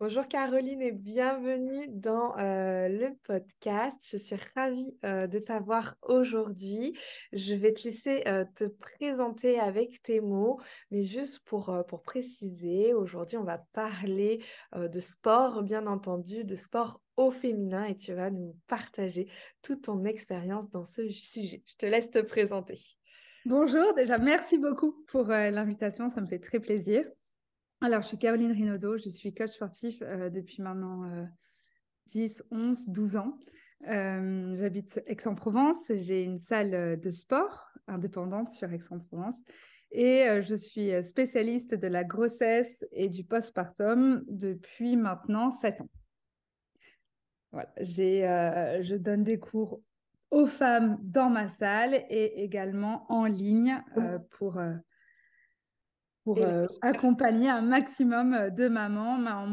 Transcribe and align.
Bonjour 0.00 0.28
Caroline 0.28 0.80
et 0.80 0.92
bienvenue 0.92 1.88
dans 1.88 2.38
euh, 2.38 2.88
le 2.88 3.16
podcast. 3.24 4.08
Je 4.08 4.16
suis 4.16 4.36
ravie 4.54 4.96
euh, 5.04 5.26
de 5.26 5.40
t'avoir 5.40 5.96
aujourd'hui. 6.02 6.96
Je 7.32 7.54
vais 7.54 7.72
te 7.72 7.82
laisser 7.82 8.22
euh, 8.28 8.44
te 8.54 8.62
présenter 8.62 9.58
avec 9.58 10.00
tes 10.04 10.20
mots, 10.20 10.60
mais 10.92 11.02
juste 11.02 11.40
pour, 11.40 11.76
pour 11.88 12.02
préciser, 12.02 12.94
aujourd'hui 12.94 13.38
on 13.38 13.42
va 13.42 13.58
parler 13.72 14.40
de 14.76 15.00
sport, 15.00 15.64
bien 15.64 15.88
entendu, 15.88 16.44
de 16.44 16.54
sport 16.54 17.02
au 17.16 17.32
féminin 17.32 17.82
et 17.82 17.96
tu 17.96 18.14
vas 18.14 18.30
nous 18.30 18.54
partager 18.68 19.28
toute 19.62 19.82
ton 19.82 20.04
expérience 20.04 20.70
dans 20.70 20.84
ce 20.84 21.08
sujet. 21.08 21.64
Je 21.66 21.74
te 21.74 21.86
laisse 21.86 22.12
te 22.12 22.20
présenter. 22.20 22.78
Bonjour, 23.46 23.94
déjà 23.94 24.18
merci 24.18 24.58
beaucoup 24.58 24.92
pour 25.08 25.24
l'invitation, 25.26 26.08
ça 26.08 26.20
me 26.20 26.26
fait 26.28 26.38
très 26.38 26.60
plaisir. 26.60 27.04
Alors, 27.80 28.02
je 28.02 28.08
suis 28.08 28.18
Caroline 28.18 28.50
Rinaudot, 28.50 28.98
je 28.98 29.08
suis 29.08 29.32
coach 29.32 29.50
sportif 29.50 30.02
euh, 30.02 30.30
depuis 30.30 30.60
maintenant 30.62 31.08
10, 32.06 32.42
11, 32.50 32.88
12 32.88 33.16
ans. 33.16 33.38
Euh, 33.86 34.56
j'habite 34.56 35.00
Aix-en-Provence, 35.06 35.92
j'ai 35.94 36.24
une 36.24 36.40
salle 36.40 36.74
euh, 36.74 36.96
de 36.96 37.12
sport 37.12 37.68
indépendante 37.86 38.50
sur 38.50 38.72
Aix-en-Provence 38.72 39.36
et 39.92 40.26
je 40.42 40.54
suis 40.54 40.90
spécialiste 41.02 41.74
de 41.74 41.86
la 41.86 42.04
grossesse 42.04 42.84
et 42.92 43.08
du 43.08 43.24
postpartum 43.24 44.22
depuis 44.28 44.96
maintenant 44.96 45.50
7 45.50 45.80
ans. 45.80 45.88
Voilà, 47.52 47.72
je 47.78 48.94
donne 48.96 49.24
des 49.24 49.38
cours 49.38 49.80
aux 50.30 50.44
femmes 50.44 50.98
dans 51.00 51.30
ma 51.30 51.48
salle 51.48 51.94
et 52.10 52.42
également 52.42 53.10
en 53.10 53.24
ligne 53.24 53.82
pour 54.32 54.60
pour 56.28 56.44
euh, 56.44 56.66
accompagner 56.82 57.48
un 57.48 57.62
maximum 57.62 58.34
euh, 58.34 58.50
de 58.50 58.68
mamans. 58.68 59.16
Ma, 59.16 59.46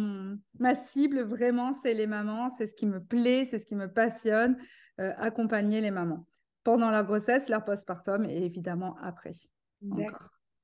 ma 0.59 0.75
cible, 0.75 1.21
vraiment, 1.21 1.71
c'est 1.71 1.93
les 1.93 2.05
mamans. 2.05 2.49
C'est 2.57 2.67
ce 2.67 2.73
qui 2.73 2.85
me 2.85 3.01
plaît, 3.01 3.47
c'est 3.49 3.59
ce 3.59 3.65
qui 3.65 3.75
me 3.75 3.87
passionne, 3.87 4.57
euh, 4.99 5.13
accompagner 5.17 5.79
les 5.79 5.91
mamans 5.91 6.27
pendant 6.65 6.89
leur 6.89 7.05
grossesse, 7.05 7.47
leur 7.47 7.63
postpartum 7.63 8.25
et 8.25 8.43
évidemment 8.43 8.97
après. 9.01 9.31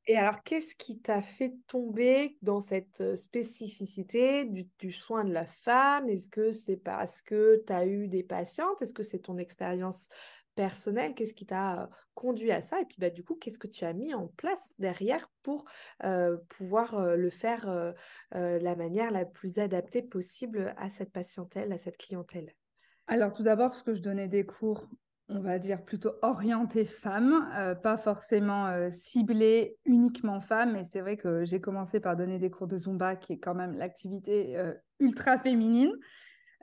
Et 0.08 0.18
alors, 0.18 0.44
qu'est-ce 0.44 0.76
qui 0.76 1.00
t'a 1.00 1.22
fait 1.22 1.54
tomber 1.68 2.38
dans 2.42 2.60
cette 2.60 3.16
spécificité 3.16 4.46
du, 4.46 4.68
du 4.80 4.92
soin 4.92 5.24
de 5.24 5.32
la 5.32 5.46
femme? 5.46 6.10
Est-ce 6.10 6.28
que 6.28 6.52
c'est 6.52 6.76
parce 6.76 7.22
que 7.22 7.64
tu 7.66 7.72
as 7.72 7.86
eu 7.86 8.10
des 8.10 8.24
patientes? 8.24 8.82
Est-ce 8.82 8.94
que 8.94 9.04
c'est 9.04 9.20
ton 9.20 9.38
expérience 9.38 10.10
personnel 10.56 11.14
Qu'est-ce 11.16 11.34
qui 11.34 11.46
t'a 11.46 11.90
conduit 12.14 12.52
à 12.52 12.62
ça? 12.62 12.82
Et 12.82 12.86
puis, 12.86 12.98
bah, 13.00 13.10
du 13.10 13.24
coup, 13.24 13.36
qu'est-ce 13.36 13.60
que 13.60 13.68
tu 13.68 13.86
as 13.86 13.94
mis 13.94 14.14
en 14.14 14.28
place 14.28 14.74
derrière 14.80 15.30
pour 15.44 15.66
pouvoir 16.50 17.16
le 17.16 17.30
faire 17.30 17.94
la 18.32 18.76
manière 18.76 19.12
la 19.12 19.26
plus 19.26 19.60
adaptée 19.60 20.02
possible 20.02 20.74
à 20.78 20.90
cette 20.90 21.12
patientèle, 21.12 21.72
à 21.72 21.78
cette 21.78 21.98
clientèle? 21.98 22.54
Alors, 23.08 23.34
tout 23.34 23.44
d'abord, 23.44 23.70
parce 23.70 23.84
que 23.84 23.94
je 23.94 24.02
donnais 24.02 24.28
des 24.28 24.46
cours 24.46 24.88
on 25.34 25.40
va 25.40 25.60
dire 25.60 25.86
plutôt 25.86 26.12
orientés 26.22 26.84
femmes, 26.84 27.78
pas 27.82 27.98
forcément 27.98 28.90
ciblés 28.92 29.78
uniquement 29.86 30.42
femmes. 30.42 30.76
Et 30.76 30.84
c'est 30.84 31.00
vrai 31.00 31.16
que 31.16 31.46
j'ai 31.46 31.62
commencé 31.62 32.02
par 32.02 32.18
donner 32.18 32.38
des 32.38 32.50
cours 32.50 32.68
de 32.68 32.78
Zumba, 32.78 33.16
qui 33.16 33.34
est 33.34 33.40
quand 33.40 33.56
même 33.56 33.74
l'activité 33.74 34.62
ultra 35.00 35.40
féminine. 35.40 35.94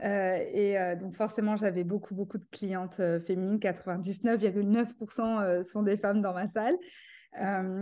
Euh, 0.05 0.45
et 0.53 0.79
euh, 0.79 0.97
donc 0.97 1.15
forcément, 1.15 1.57
j'avais 1.57 1.85
beaucoup, 1.85 2.15
beaucoup 2.15 2.39
de 2.39 2.47
clientes 2.47 3.01
euh, 3.01 3.21
féminines. 3.21 3.59
99,9% 3.59 5.65
sont 5.65 5.83
des 5.83 5.97
femmes 5.97 6.23
dans 6.23 6.35
ma 6.35 6.47
salle. 6.47 6.77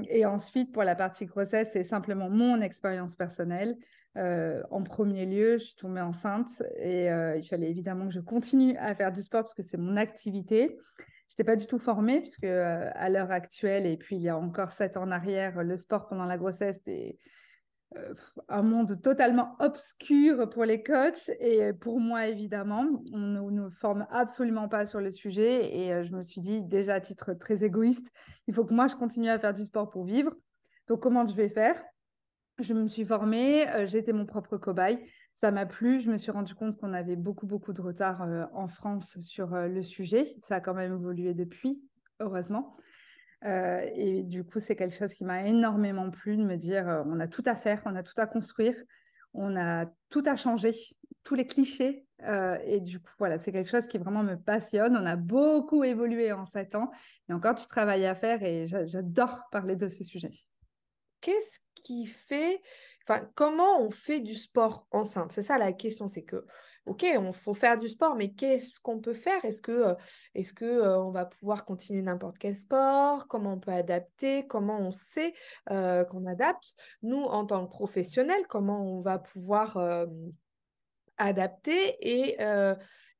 et 0.09 0.27
ensuite, 0.27 0.73
pour 0.73 0.83
la 0.83 0.95
partie 0.95 1.27
grossesse, 1.27 1.71
c'est 1.73 1.85
simplement 1.85 2.29
mon 2.29 2.61
expérience 2.61 3.17
personnelle. 3.17 3.77
en 4.17 4.83
premier 4.83 5.27
lieu, 5.27 5.59
je 5.59 5.65
suis 5.65 5.77
tombée 5.77 6.01
enceinte 6.01 6.63
et 6.79 7.07
il 7.07 7.47
fallait 7.49 7.71
évidemment 7.71 8.09
que 8.09 8.15
je 8.15 8.21
continue 8.21 8.77
à 8.79 8.95
faire 8.95 9.13
du 9.13 9.23
sport 9.23 9.43
parce 9.43 9.55
que 9.55 9.63
c'est 9.63 9.77
mon 9.77 9.97
activité. 9.97 10.77
Je 11.29 11.35
n'étais 11.35 11.45
pas 11.45 11.57
du 11.57 11.67
tout 11.67 11.79
formée 11.79 12.21
puisque 12.21 12.45
à 12.45 13.09
l'heure 13.09 13.31
actuelle, 13.31 13.87
et 13.87 13.97
puis 13.97 14.17
il 14.17 14.23
y 14.23 14.29
a 14.29 14.37
encore 14.37 14.73
sept 14.73 14.97
ans 14.97 15.03
en 15.03 15.11
arrière, 15.11 15.63
le 15.63 15.77
sport 15.77 16.09
pendant 16.09 16.25
la 16.25 16.39
grossesse, 16.39 16.81
est 16.87 17.15
euh, 17.15 17.19
un 18.49 18.63
monde 18.63 19.01
totalement 19.01 19.57
obscur 19.59 20.49
pour 20.51 20.65
les 20.65 20.83
coachs 20.83 21.31
et 21.41 21.73
pour 21.73 22.01
moi 22.01 22.27
évidemment. 22.27 22.85
On 23.13 23.19
ne 23.19 23.41
nous 23.51 23.71
forme 23.71 24.07
absolument 24.11 24.69
pas 24.69 24.87
sur 24.87 25.01
le 25.01 25.11
sujet 25.11 25.77
et 25.77 25.93
euh, 25.93 26.05
je 26.05 26.13
me 26.13 26.23
suis 26.23 26.41
dit 26.41 26.63
déjà 26.65 26.95
à 26.95 27.01
titre 27.01 27.33
très 27.35 27.65
égoïste, 27.65 28.11
il 28.49 28.55
faut 28.55 28.65
que 28.65 28.75
moi 28.75 28.87
je 28.87 28.97
continue 28.97 29.29
à 29.29 29.39
faire 29.39 29.55
du 29.55 29.65
sport 29.65 29.91
pour 29.91 30.05
vivre. 30.05 30.33
Donc 30.89 31.01
comment 31.01 31.27
je 31.27 31.35
vais 31.35 31.49
faire? 31.49 31.83
Je 32.59 32.73
me 32.73 32.89
suis 32.89 33.05
formée, 33.05 33.69
euh, 33.71 33.87
été 33.87 34.13
mon 34.13 34.27
propre 34.27 34.57
cobaye. 34.57 34.99
Ça 35.35 35.51
m'a 35.51 35.67
plu, 35.67 36.01
je 36.01 36.11
me 36.11 36.17
suis 36.17 36.31
rendu 36.31 36.55
compte 36.55 36.79
qu'on 36.79 36.95
avait 36.95 37.17
beaucoup 37.17 37.47
beaucoup 37.47 37.75
de 37.75 37.83
retard 37.83 38.27
en 38.55 38.69
France 38.69 39.19
sur 39.21 39.49
le 39.49 39.83
sujet. 39.83 40.35
Ça 40.41 40.57
a 40.57 40.61
quand 40.61 40.73
même 40.73 40.95
évolué 40.95 41.35
depuis, 41.35 41.83
heureusement. 42.21 42.75
Euh, 43.45 43.89
et 43.95 44.23
du 44.23 44.45
coup, 44.45 44.61
c'est 44.61 44.77
quelque 44.77 44.97
chose 44.97 45.15
qui 45.15 45.25
m'a 45.25 45.45
énormément 45.45 46.11
plu 46.11 46.37
de 46.37 46.43
me 46.43 46.57
dire 46.57 46.89
euh, 46.89 47.03
on 47.07 47.21
a 47.21 47.29
tout 47.29 47.43
à 47.47 47.55
faire, 47.55 47.83
on 47.85 47.95
a 47.95 48.03
tout 48.03 48.19
à 48.19 48.27
construire, 48.27 48.75
on 49.35 49.57
a 49.57 49.87
tout 50.09 50.23
à 50.27 50.37
changer, 50.37 50.73
tous 51.23 51.35
les 51.35 51.47
clichés. 51.47 52.07
Euh, 52.23 52.57
et 52.65 52.81
du 52.81 52.99
coup, 52.99 53.13
voilà, 53.19 53.39
c'est 53.39 53.53
quelque 53.53 53.71
chose 53.71 53.87
qui 53.87 53.99
vraiment 53.99 54.23
me 54.23 54.37
passionne. 54.37 54.97
On 54.97 55.05
a 55.05 55.17
beaucoup 55.17 55.85
évolué 55.85 56.33
en 56.33 56.47
sept 56.47 56.75
ans, 56.75 56.91
et 57.29 57.33
encore 57.33 57.55
du 57.55 57.67
travail 57.67 58.07
à 58.07 58.15
faire, 58.15 58.43
et 58.43 58.67
j'adore 58.69 59.43
parler 59.53 59.77
de 59.77 59.89
ce 59.89 60.03
sujet. 60.03 60.31
Qu'est-ce 61.27 61.59
qui 61.83 62.07
fait, 62.07 62.63
enfin, 63.03 63.29
comment 63.35 63.81
on 63.81 63.91
fait 63.91 64.21
du 64.21 64.37
sport 64.37 64.87
enceinte? 64.93 65.33
C'est 65.33 65.43
ça 65.43 65.59
la 65.59 65.73
question, 65.73 66.07
c'est 66.07 66.23
que 66.23 66.47
ok, 66.87 67.05
on 67.19 67.33
faut 67.33 67.53
faire 67.53 67.79
du 67.79 67.89
sport, 67.89 68.15
mais 68.15 68.31
qu'est-ce 68.31 68.79
qu'on 68.79 69.01
peut 69.01 69.13
faire? 69.13 69.45
Est-ce 69.45 69.61
que, 69.61 69.73
euh, 69.73 69.95
est-ce 70.37 70.55
que 70.55 70.65
euh, 70.65 71.03
on 71.03 71.11
va 71.11 71.27
pouvoir 71.27 71.65
continuer 71.65 72.01
n'importe 72.01 72.39
quel 72.39 72.57
sport? 72.57 73.27
Comment 73.27 73.55
on 73.55 73.59
peut 73.59 73.73
adapter? 73.73 74.47
Comment 74.47 74.79
on 74.79 74.93
sait 74.93 75.35
euh, 75.71 76.05
qu'on 76.05 76.27
adapte? 76.27 76.77
Nous, 77.03 77.21
en 77.23 77.45
tant 77.45 77.67
que 77.67 77.71
professionnels, 77.71 78.47
comment 78.49 78.97
on 78.97 79.01
va 79.01 79.19
pouvoir 79.19 80.07
adapter 81.19 81.97
et 82.01 82.37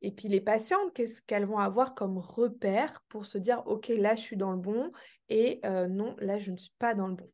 et 0.03 0.13
puis 0.13 0.29
les 0.29 0.43
patientes, 0.43 0.93
qu'est-ce 0.93 1.23
qu'elles 1.23 1.47
vont 1.47 1.59
avoir 1.59 1.95
comme 1.95 2.19
repère 2.19 3.03
pour 3.09 3.27
se 3.27 3.39
dire, 3.39 3.63
OK, 3.67 3.89
là, 3.89 4.15
je 4.15 4.21
suis 4.21 4.37
dans 4.37 4.53
le 4.53 4.59
bon 4.59 4.93
et 5.29 5.61
non, 5.89 6.15
là, 6.21 6.39
je 6.39 6.53
ne 6.53 6.57
suis 6.57 6.75
pas 6.79 6.95
dans 6.95 7.09
le 7.09 7.15
bon? 7.15 7.31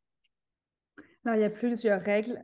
Alors, 1.24 1.36
il 1.36 1.42
y 1.42 1.44
a 1.44 1.50
plusieurs 1.50 2.00
règles 2.00 2.42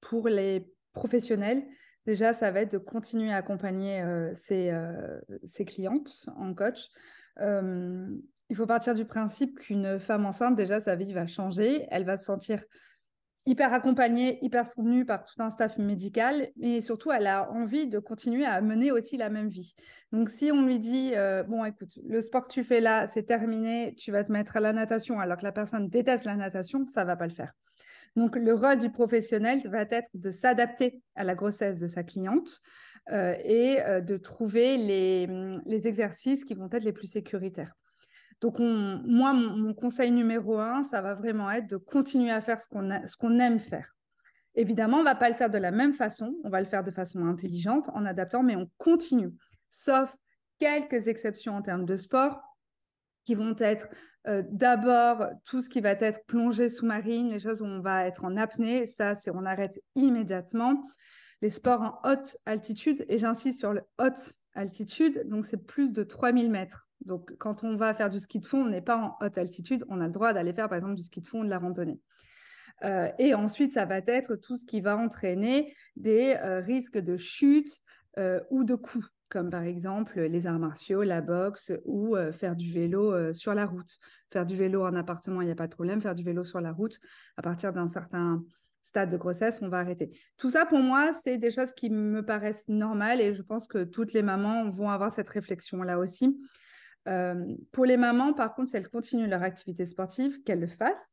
pour 0.00 0.28
les 0.28 0.66
professionnels. 0.92 1.62
Déjà, 2.06 2.32
ça 2.32 2.52
va 2.52 2.60
être 2.60 2.72
de 2.72 2.78
continuer 2.78 3.32
à 3.32 3.36
accompagner 3.36 4.00
euh, 4.00 4.32
euh, 4.52 5.20
ses, 5.44 5.64
clientes 5.64 6.26
en 6.36 6.54
coach. 6.54 6.86
Euh, 7.40 8.08
il 8.48 8.56
faut 8.56 8.66
partir 8.66 8.94
du 8.94 9.04
principe 9.04 9.58
qu'une 9.58 9.98
femme 9.98 10.24
enceinte, 10.24 10.54
déjà, 10.54 10.80
sa 10.80 10.94
vie 10.94 11.12
va 11.12 11.26
changer. 11.26 11.84
Elle 11.90 12.04
va 12.04 12.16
se 12.16 12.24
sentir 12.24 12.64
hyper 13.44 13.72
accompagnée, 13.72 14.38
hyper 14.44 14.66
soutenue 14.66 15.04
par 15.04 15.24
tout 15.24 15.40
un 15.40 15.50
staff 15.50 15.78
médical, 15.78 16.48
et 16.60 16.80
surtout, 16.80 17.12
elle 17.12 17.26
a 17.26 17.50
envie 17.50 17.86
de 17.86 17.98
continuer 17.98 18.44
à 18.44 18.60
mener 18.60 18.90
aussi 18.90 19.16
la 19.16 19.28
même 19.28 19.48
vie. 19.48 19.74
Donc, 20.12 20.30
si 20.30 20.50
on 20.52 20.64
lui 20.64 20.80
dit, 20.80 21.12
bon, 21.46 21.64
écoute, 21.64 21.96
le 22.04 22.20
sport 22.22 22.48
que 22.48 22.52
tu 22.52 22.64
fais 22.64 22.80
là, 22.80 23.06
c'est 23.06 23.22
terminé, 23.22 23.94
tu 23.96 24.10
vas 24.10 24.24
te 24.24 24.32
mettre 24.32 24.56
à 24.56 24.60
la 24.60 24.72
natation, 24.72 25.20
alors 25.20 25.38
que 25.38 25.44
la 25.44 25.52
personne 25.52 25.88
déteste 25.88 26.24
la 26.24 26.34
natation, 26.34 26.86
ça 26.86 27.04
va 27.04 27.14
pas 27.14 27.28
le 27.28 27.34
faire. 27.34 27.52
Donc, 28.16 28.34
le 28.34 28.54
rôle 28.54 28.78
du 28.78 28.90
professionnel 28.90 29.62
va 29.66 29.82
être 29.82 30.10
de 30.14 30.32
s'adapter 30.32 31.02
à 31.14 31.24
la 31.24 31.34
grossesse 31.34 31.78
de 31.78 31.86
sa 31.86 32.02
cliente, 32.02 32.60
et 33.08 33.76
de 34.02 34.16
trouver 34.16 34.76
les, 34.76 35.28
les 35.64 35.86
exercices 35.86 36.44
qui 36.44 36.54
vont 36.54 36.68
être 36.72 36.82
les 36.82 36.92
plus 36.92 37.06
sécuritaires. 37.06 37.72
Donc, 38.40 38.58
moi, 38.58 39.32
mon, 39.32 39.72
conseil 39.72 40.10
numéro 40.10 40.58
un, 40.58 40.82
ça 40.82 41.00
va 41.00 41.14
vraiment 41.14 41.50
être 41.50 41.68
de 41.68 41.76
continuer 41.76 42.30
à 42.30 42.40
faire 42.40 42.60
ce 42.60 42.68
qu'on 42.68 43.38
aime 43.38 43.58
faire. 43.58 43.94
Évidemment, 44.54 44.98
on 44.98 45.00
ne 45.00 45.04
va 45.04 45.14
pas 45.14 45.28
le 45.28 45.34
faire 45.34 45.50
de 45.50 45.58
la 45.58 45.70
même 45.70 45.92
façon, 45.92 46.34
on 46.44 46.50
va 46.50 46.60
le 46.60 46.66
faire 46.66 46.84
de 46.84 46.90
façon 46.90 47.26
intelligente, 47.26 47.90
en 47.94 48.04
adaptant, 48.04 48.42
mais 48.42 48.56
on 48.56 48.70
continue. 48.78 49.30
Sauf 49.70 50.16
quelques 50.58 51.08
exceptions 51.08 51.54
en 51.54 51.62
termes 51.62 51.84
de 51.84 51.96
sport, 51.96 52.40
qui 53.24 53.34
vont 53.34 53.56
être 53.58 53.88
euh, 54.28 54.42
d'abord 54.50 55.28
tout 55.44 55.62
ce 55.62 55.68
qui 55.68 55.80
va 55.80 55.90
être 55.90 56.26
plongée 56.26 56.68
sous-marine, 56.68 57.28
les 57.30 57.38
choses 57.38 57.62
où 57.62 57.64
on 57.64 57.80
va 57.80 58.06
être 58.06 58.24
en 58.24 58.36
apnée, 58.36 58.86
ça, 58.86 59.14
c'est 59.14 59.30
on 59.30 59.44
arrête 59.44 59.80
immédiatement. 59.94 60.82
Les 61.42 61.50
sports 61.50 61.82
en 61.82 62.10
haute 62.10 62.36
altitude, 62.46 63.04
et 63.08 63.18
j'insiste 63.18 63.60
sur 63.60 63.72
le 63.72 63.82
haute 63.98 64.34
altitude, 64.54 65.22
donc 65.26 65.46
c'est 65.46 65.64
plus 65.64 65.92
de 65.92 66.02
3000 66.02 66.50
mètres. 66.50 66.88
Donc 67.04 67.36
quand 67.38 67.62
on 67.62 67.76
va 67.76 67.94
faire 67.94 68.10
du 68.10 68.18
ski 68.18 68.40
de 68.40 68.46
fond, 68.46 68.64
on 68.64 68.68
n'est 68.68 68.80
pas 68.80 68.96
en 68.96 69.16
haute 69.24 69.38
altitude, 69.38 69.84
on 69.88 70.00
a 70.00 70.06
le 70.06 70.12
droit 70.12 70.32
d'aller 70.32 70.52
faire 70.52 70.68
par 70.68 70.76
exemple 70.76 70.94
du 70.94 71.04
ski 71.04 71.20
de 71.20 71.28
fond 71.28 71.40
ou 71.40 71.44
de 71.44 71.50
la 71.50 71.58
randonnée. 71.58 72.00
Euh, 72.84 73.10
et 73.18 73.34
ensuite, 73.34 73.74
ça 73.74 73.84
va 73.84 73.98
être 73.98 74.36
tout 74.36 74.56
ce 74.56 74.64
qui 74.64 74.80
va 74.80 74.96
entraîner 74.96 75.74
des 75.94 76.36
euh, 76.42 76.60
risques 76.60 76.98
de 76.98 77.16
chute 77.16 77.80
ou 78.50 78.64
de 78.64 78.74
coups 78.74 79.06
comme 79.28 79.50
par 79.50 79.62
exemple 79.62 80.20
les 80.20 80.46
arts 80.46 80.58
martiaux, 80.58 81.02
la 81.02 81.20
boxe 81.20 81.72
ou 81.84 82.16
faire 82.32 82.56
du 82.56 82.70
vélo 82.72 83.32
sur 83.32 83.54
la 83.54 83.66
route. 83.66 83.98
Faire 84.30 84.46
du 84.46 84.56
vélo 84.56 84.84
en 84.84 84.94
appartement, 84.94 85.40
il 85.42 85.46
n'y 85.46 85.52
a 85.52 85.56
pas 85.56 85.66
de 85.66 85.74
problème. 85.74 86.00
Faire 86.00 86.14
du 86.14 86.22
vélo 86.24 86.44
sur 86.44 86.60
la 86.60 86.72
route, 86.72 86.98
à 87.36 87.42
partir 87.42 87.72
d'un 87.72 87.88
certain 87.88 88.42
stade 88.82 89.10
de 89.10 89.16
grossesse, 89.16 89.60
on 89.62 89.68
va 89.68 89.78
arrêter. 89.78 90.16
Tout 90.36 90.50
ça, 90.50 90.64
pour 90.64 90.78
moi, 90.78 91.12
c'est 91.24 91.38
des 91.38 91.50
choses 91.50 91.72
qui 91.72 91.90
me 91.90 92.24
paraissent 92.24 92.68
normales 92.68 93.20
et 93.20 93.34
je 93.34 93.42
pense 93.42 93.66
que 93.66 93.82
toutes 93.82 94.12
les 94.12 94.22
mamans 94.22 94.70
vont 94.70 94.90
avoir 94.90 95.10
cette 95.10 95.28
réflexion-là 95.28 95.98
aussi. 95.98 96.38
pour 97.72 97.84
les 97.84 97.96
mamans, 97.96 98.32
par 98.32 98.54
contre, 98.54 98.70
si 98.70 98.76
elles 98.76 98.88
continuent 98.88 99.28
leur 99.28 99.42
activité 99.42 99.86
sportive, 99.86 100.42
qu'elles 100.42 100.60
le 100.60 100.66
fassent. 100.66 101.12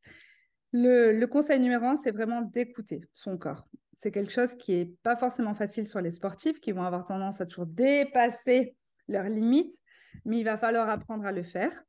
Le, 0.76 1.26
conseil 1.28 1.60
numéro 1.60 1.86
un, 1.86 1.96
c'est 1.96 2.12
vraiment 2.12 2.42
d'écouter 2.42 3.02
son 3.14 3.38
corps. 3.38 3.68
C'est 3.94 4.12
quelque 4.12 4.32
chose 4.32 4.56
qui 4.56 4.76
n'est 4.76 4.92
pas 5.04 5.16
forcément 5.16 5.54
facile 5.54 5.88
sur 5.88 6.02
les 6.02 6.10
sportifs, 6.10 6.60
qui 6.60 6.72
vont 6.72 6.82
avoir 6.82 7.06
tendance 7.06 7.40
à 7.40 7.46
toujours 7.46 7.68
dépasser 7.68 8.76
leurs 9.08 9.30
limites, 9.30 9.80
mais 10.26 10.40
il 10.40 10.44
va 10.44 10.58
falloir 10.58 10.90
apprendre 10.90 11.26
à 11.26 11.32
le 11.32 11.44
faire. 11.44 11.84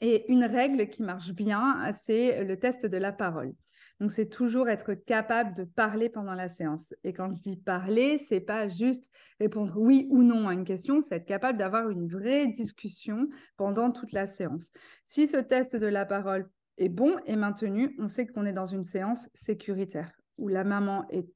Et 0.00 0.30
une 0.32 0.44
règle 0.44 0.88
qui 0.88 1.04
marche 1.04 1.30
bien, 1.30 1.92
c'est 1.92 2.42
le 2.42 2.58
test 2.58 2.86
de 2.86 2.96
la 2.96 3.12
parole. 3.12 3.54
Donc, 4.00 4.10
c'est 4.10 4.28
toujours 4.28 4.68
être 4.68 4.94
capable 4.94 5.54
de 5.54 5.62
parler 5.62 6.08
pendant 6.08 6.34
la 6.34 6.48
séance. 6.48 6.92
Et 7.04 7.12
quand 7.12 7.32
je 7.32 7.40
dis 7.40 7.56
parler, 7.56 8.18
c'est 8.18 8.40
pas 8.40 8.68
juste 8.68 9.08
répondre 9.38 9.74
oui 9.76 10.08
ou 10.10 10.24
non 10.24 10.48
à 10.48 10.54
une 10.54 10.64
question, 10.64 11.02
c'est 11.02 11.14
être 11.14 11.24
capable 11.24 11.56
d'avoir 11.56 11.88
une 11.88 12.08
vraie 12.08 12.48
discussion 12.48 13.28
pendant 13.56 13.92
toute 13.92 14.10
la 14.10 14.26
séance. 14.26 14.72
Si 15.04 15.28
ce 15.28 15.36
test 15.36 15.76
de 15.76 15.86
la 15.86 16.04
parole 16.04 16.50
est 16.78 16.88
bon 16.88 17.16
et 17.26 17.36
maintenu, 17.36 17.94
on 17.98 18.08
sait 18.08 18.26
qu'on 18.26 18.46
est 18.46 18.52
dans 18.52 18.66
une 18.66 18.84
séance 18.84 19.28
sécuritaire 19.34 20.12
où 20.38 20.48
la 20.48 20.64
maman 20.64 21.06
est 21.10 21.28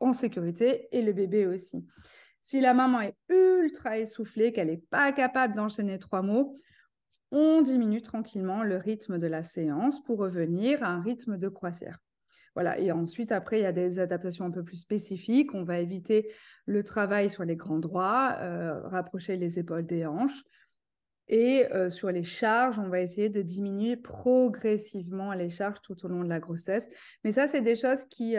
en 0.00 0.12
sécurité 0.12 0.88
et 0.92 1.02
le 1.02 1.12
bébé 1.12 1.46
aussi. 1.46 1.86
Si 2.40 2.60
la 2.60 2.74
maman 2.74 3.00
est 3.00 3.14
ultra 3.30 3.98
essoufflée, 3.98 4.52
qu'elle 4.52 4.66
n'est 4.66 4.82
pas 4.90 5.12
capable 5.12 5.54
d'enchaîner 5.54 5.98
trois 5.98 6.22
mots, 6.22 6.56
on 7.30 7.62
diminue 7.62 8.02
tranquillement 8.02 8.62
le 8.62 8.76
rythme 8.76 9.18
de 9.18 9.26
la 9.26 9.44
séance 9.44 10.02
pour 10.02 10.18
revenir 10.18 10.82
à 10.82 10.88
un 10.88 11.00
rythme 11.00 11.38
de 11.38 11.48
croisière. 11.48 11.98
Voilà. 12.54 12.78
Et 12.78 12.92
ensuite, 12.92 13.32
après, 13.32 13.60
il 13.60 13.62
y 13.62 13.66
a 13.66 13.72
des 13.72 13.98
adaptations 13.98 14.44
un 14.44 14.50
peu 14.50 14.62
plus 14.62 14.76
spécifiques. 14.76 15.54
On 15.54 15.64
va 15.64 15.78
éviter 15.78 16.30
le 16.66 16.82
travail 16.82 17.30
sur 17.30 17.44
les 17.44 17.56
grands 17.56 17.78
droits, 17.78 18.36
euh, 18.40 18.80
rapprocher 18.88 19.36
les 19.36 19.58
épaules 19.58 19.86
des 19.86 20.04
hanches. 20.04 20.42
Et 21.28 21.66
sur 21.88 22.10
les 22.10 22.24
charges, 22.24 22.78
on 22.78 22.88
va 22.88 23.00
essayer 23.00 23.30
de 23.30 23.42
diminuer 23.42 23.96
progressivement 23.96 25.32
les 25.32 25.48
charges 25.48 25.80
tout 25.82 26.04
au 26.04 26.08
long 26.08 26.24
de 26.24 26.28
la 26.28 26.40
grossesse. 26.40 26.88
Mais 27.24 27.32
ça, 27.32 27.48
c'est 27.48 27.62
des 27.62 27.76
choses 27.76 28.04
qui 28.06 28.36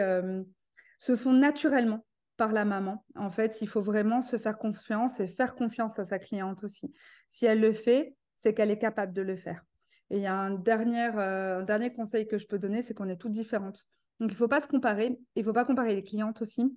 se 0.98 1.16
font 1.16 1.32
naturellement 1.32 2.04
par 2.36 2.52
la 2.52 2.64
maman. 2.64 3.04
En 3.16 3.30
fait, 3.30 3.62
il 3.62 3.68
faut 3.68 3.82
vraiment 3.82 4.22
se 4.22 4.38
faire 4.38 4.58
confiance 4.58 5.20
et 5.20 5.26
faire 5.26 5.54
confiance 5.54 5.98
à 5.98 6.04
sa 6.04 6.18
cliente 6.18 6.64
aussi. 6.64 6.92
Si 7.28 7.46
elle 7.46 7.60
le 7.60 7.72
fait, 7.72 8.14
c'est 8.36 8.54
qu'elle 8.54 8.70
est 8.70 8.78
capable 8.78 9.12
de 9.12 9.22
le 9.22 9.36
faire. 9.36 9.64
Et 10.10 10.18
il 10.18 10.22
y 10.22 10.26
a 10.26 10.34
un 10.34 10.50
dernier, 10.50 11.06
un 11.16 11.62
dernier 11.62 11.92
conseil 11.92 12.26
que 12.26 12.38
je 12.38 12.46
peux 12.46 12.58
donner, 12.58 12.82
c'est 12.82 12.94
qu'on 12.94 13.08
est 13.08 13.16
toutes 13.16 13.32
différentes. 13.32 13.88
Donc, 14.20 14.30
il 14.30 14.34
ne 14.34 14.38
faut 14.38 14.48
pas 14.48 14.60
se 14.60 14.68
comparer. 14.68 15.18
Il 15.34 15.40
ne 15.40 15.44
faut 15.44 15.52
pas 15.52 15.64
comparer 15.64 15.94
les 15.94 16.04
clientes 16.04 16.42
aussi. 16.42 16.72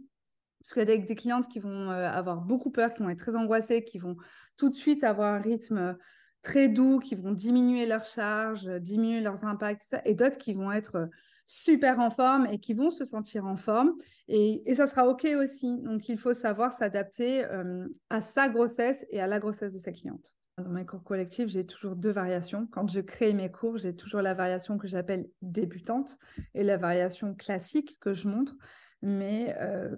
Parce 0.67 0.85
qu'il 0.85 0.93
y 0.93 0.97
a 0.97 1.05
des, 1.05 1.15
clientes 1.15 1.47
qui 1.47 1.59
vont 1.59 1.91
euh, 1.91 2.09
avoir 2.09 2.41
beaucoup 2.41 2.71
peur, 2.71 2.93
qui 2.93 3.01
vont 3.01 3.09
être 3.09 3.19
très 3.19 3.37
angoissées, 3.37 3.85
qui 3.85 3.99
vont 3.99 4.17
tout 4.57 4.69
de 4.69 4.75
suite 4.75 5.05
avoir 5.05 5.33
un 5.33 5.39
rythme 5.39 5.97
très 6.41 6.67
doux, 6.67 6.99
qui 6.99 7.15
vont 7.15 7.31
diminuer 7.31 7.85
leur 7.85 8.03
charge, 8.03 8.65
diminuer 8.81 9.21
leurs 9.21 9.45
impacts, 9.45 9.83
tout 9.83 9.87
ça, 9.87 10.01
et 10.03 10.13
d'autres 10.13 10.37
qui 10.37 10.53
vont 10.53 10.69
être 10.73 11.09
super 11.45 12.01
en 12.01 12.09
forme 12.09 12.47
et 12.47 12.59
qui 12.59 12.73
vont 12.73 12.91
se 12.91 13.05
sentir 13.05 13.45
en 13.45 13.55
forme. 13.55 13.93
Et, 14.27 14.61
ça 14.73 14.87
sera 14.87 15.07
OK 15.07 15.25
aussi. 15.41 15.77
Donc, 15.77 16.09
il 16.09 16.17
faut 16.17 16.33
savoir 16.33 16.73
s'adapter 16.73 17.45
euh, 17.45 17.87
à 18.09 18.21
sa 18.21 18.49
grossesse 18.49 19.05
et 19.09 19.21
à 19.21 19.27
la 19.27 19.39
grossesse 19.39 19.73
de 19.73 19.79
sa 19.79 19.93
cliente. 19.93 20.35
Dans 20.57 20.69
mes 20.69 20.85
cours 20.85 21.03
collectifs, 21.03 21.47
j'ai 21.47 21.65
toujours 21.65 21.95
deux 21.95 22.11
variations. 22.11 22.67
Quand 22.71 22.89
je 22.89 22.99
crée 22.99 23.31
mes 23.31 23.49
cours, 23.49 23.77
j'ai 23.77 23.95
toujours 23.95 24.21
la 24.21 24.33
variation 24.33 24.77
que 24.77 24.87
j'appelle 24.87 25.29
débutante 25.41 26.17
et 26.55 26.63
la 26.63 26.75
variation 26.75 27.35
classique 27.35 27.97
que 28.01 28.13
je 28.13 28.27
montre 28.27 28.55
mais 29.01 29.55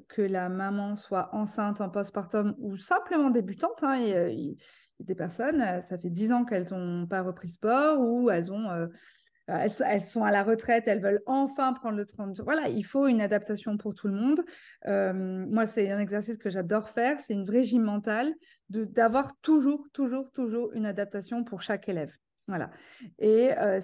que 0.08 0.22
la 0.22 0.50
maman 0.50 0.96
soit 0.96 1.30
enceinte 1.34 1.82
en 1.82 1.90
postpartum 1.90 2.56
ou 2.60 2.78
simplement 2.78 3.30
débutante. 3.30 3.84
Hein, 3.84 3.98
des 5.00 5.16
personnes, 5.16 5.62
ça 5.88 5.98
fait 5.98 6.10
10 6.10 6.32
ans 6.34 6.44
qu'elles 6.44 6.68
n'ont 6.72 7.08
pas 7.08 7.22
repris 7.22 7.50
sport 7.50 8.02
ou 8.02 8.30
elles, 8.30 8.46
sont 8.46 10.24
à 10.24 10.32
la 10.32 10.44
retraite, 10.44 10.88
elles 10.88 11.02
veulent 11.02 11.22
enfin 11.26 11.74
prendre 11.74 11.96
le 11.96 12.06
30 12.06 12.42
Voilà, 12.42 12.68
il 12.68 12.84
faut 12.84 13.08
une 13.08 13.22
adaptation 13.22 13.78
pour 13.78 13.94
tout 13.94 14.08
le 14.08 14.14
monde. 14.14 14.42
moi, 15.50 15.66
c'est 15.66 15.90
un 15.90 16.00
exercice 16.00 16.38
que 16.38 16.50
j'adore 16.50 16.90
faire, 16.90 17.20
c'est 17.22 17.34
une 17.34 17.46
vraie 17.46 17.64
gym 17.64 17.84
mentale 17.84 18.34
d'avoir 18.70 19.36
toujours, 19.42 19.88
toujours, 19.94 20.32
toujours 20.32 20.74
une 20.74 20.86
adaptation 20.86 21.44
pour 21.44 21.62
chaque 21.62 21.88
élève. 21.88 22.12
Voilà. 22.50 22.72
Et 23.20 23.52
euh, 23.60 23.80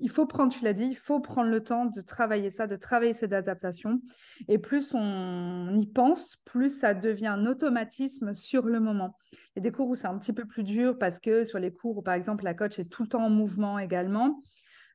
il 0.00 0.10
faut 0.10 0.26
prendre, 0.26 0.52
tu 0.52 0.64
l'as 0.64 0.72
dit, 0.72 0.86
il 0.86 0.96
faut 0.96 1.20
prendre 1.20 1.48
le 1.48 1.62
temps 1.62 1.86
de 1.86 2.00
travailler 2.00 2.50
ça, 2.50 2.66
de 2.66 2.74
travailler 2.74 3.12
cette 3.12 3.32
adaptation. 3.32 4.00
Et 4.48 4.58
plus 4.58 4.92
on 4.92 5.72
y 5.76 5.86
pense, 5.86 6.34
plus 6.44 6.80
ça 6.80 6.94
devient 6.94 7.28
un 7.28 7.46
automatisme 7.46 8.34
sur 8.34 8.66
le 8.66 8.80
moment. 8.80 9.16
Il 9.32 9.38
y 9.56 9.58
a 9.60 9.62
des 9.62 9.70
cours 9.70 9.88
où 9.88 9.94
c'est 9.94 10.08
un 10.08 10.18
petit 10.18 10.32
peu 10.32 10.46
plus 10.46 10.64
dur 10.64 10.98
parce 10.98 11.20
que 11.20 11.44
sur 11.44 11.60
les 11.60 11.72
cours 11.72 11.96
où, 11.96 12.02
par 12.02 12.14
exemple, 12.14 12.42
la 12.42 12.54
coach 12.54 12.76
est 12.80 12.86
tout 12.86 13.04
le 13.04 13.08
temps 13.08 13.22
en 13.24 13.30
mouvement 13.30 13.78
également, 13.78 14.42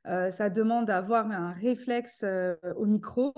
euh, 0.06 0.30
ça 0.30 0.50
demande 0.50 0.88
d'avoir 0.88 1.30
un 1.30 1.52
réflexe 1.52 2.24
euh, 2.24 2.56
au 2.76 2.84
micro, 2.84 3.32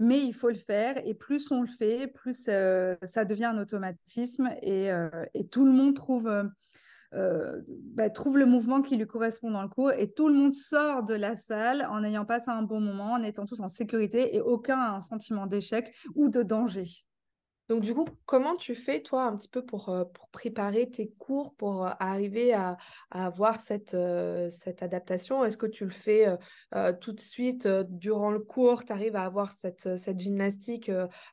mais 0.00 0.24
il 0.24 0.34
faut 0.34 0.48
le 0.48 0.56
faire. 0.56 1.00
Et 1.06 1.14
plus 1.14 1.52
on 1.52 1.60
le 1.60 1.68
fait, 1.68 2.08
plus 2.08 2.46
ça 2.46 3.24
devient 3.24 3.44
un 3.44 3.58
automatisme 3.58 4.48
et 4.60 4.90
tout 5.52 5.64
le 5.64 5.70
monde 5.70 5.94
trouve 5.94 6.28
euh, 7.14 7.62
bah, 7.68 8.10
trouve 8.10 8.36
le 8.38 8.46
mouvement 8.46 8.82
qui 8.82 8.96
lui 8.96 9.06
correspond 9.06 9.50
dans 9.50 9.62
le 9.62 9.68
cours 9.68 9.92
et 9.92 10.12
tout 10.12 10.28
le 10.28 10.34
monde 10.34 10.54
sort 10.54 11.02
de 11.04 11.14
la 11.14 11.36
salle 11.36 11.86
en 11.90 12.04
ayant 12.04 12.24
passé 12.24 12.50
un 12.50 12.62
bon 12.62 12.80
moment, 12.80 13.12
en 13.12 13.22
étant 13.22 13.46
tous 13.46 13.60
en 13.60 13.68
sécurité 13.68 14.36
et 14.36 14.40
aucun 14.40 15.00
sentiment 15.00 15.46
d'échec 15.46 15.94
ou 16.14 16.28
de 16.28 16.42
danger. 16.42 17.07
Donc, 17.68 17.82
du 17.82 17.92
coup, 17.92 18.06
comment 18.24 18.54
tu 18.54 18.74
fais, 18.74 19.02
toi, 19.02 19.24
un 19.24 19.36
petit 19.36 19.48
peu 19.48 19.62
pour, 19.62 19.90
euh, 19.90 20.04
pour 20.04 20.28
préparer 20.30 20.90
tes 20.90 21.10
cours, 21.18 21.54
pour 21.54 21.84
arriver 22.00 22.54
à, 22.54 22.78
avoir 23.10 23.60
cette, 23.60 23.92
euh, 23.92 24.48
cette 24.48 24.82
adaptation? 24.82 25.44
Est-ce 25.44 25.58
que 25.58 25.66
tu 25.66 25.84
le 25.84 25.90
fais 25.90 26.26
tout 27.00 27.12
de 27.12 27.20
suite 27.20 27.68
durant 27.68 28.30
le 28.30 28.38
cours? 28.38 28.86
Tu 28.86 28.92
arrives 28.92 29.16
à 29.16 29.22
avoir 29.22 29.52
cette, 29.52 29.98
cette 29.98 30.18
gymnastique 30.18 30.90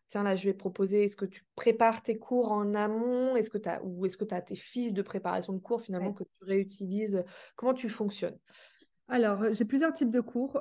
Tiens, 0.10 0.24
là, 0.24 0.36
je 0.36 0.46
vais 0.46 0.54
proposer, 0.54 1.06
est-ce 1.06 1.16
que 1.16 1.26
tu 1.26 1.46
prépares 1.56 2.04
tes 2.04 2.18
cours 2.18 2.52
en 2.52 2.74
amont? 2.74 3.38
Est-ce 3.38 3.50
que 3.50 3.58
as, 3.70 3.82
Ou 3.84 4.06
est-ce 4.06 4.18
que 4.18 4.26
tu 4.26 4.36
as 4.36 4.42
tes 4.42 4.56
fiches 4.56 4.94
de 4.94 5.02
préparation 5.02 5.54
de 5.54 5.60
cours, 5.60 5.82
finalement, 5.82 6.12
que 6.12 6.24
tu 6.24 6.44
réutilises? 6.44 7.24
Comment 7.56 7.74
tu 7.74 7.88
fonctionnes? 7.88 8.38
Alors, 9.08 9.54
j'ai 9.54 9.66
plusieurs 9.66 9.94
types 9.94 10.12
de 10.12 10.22
cours. 10.22 10.60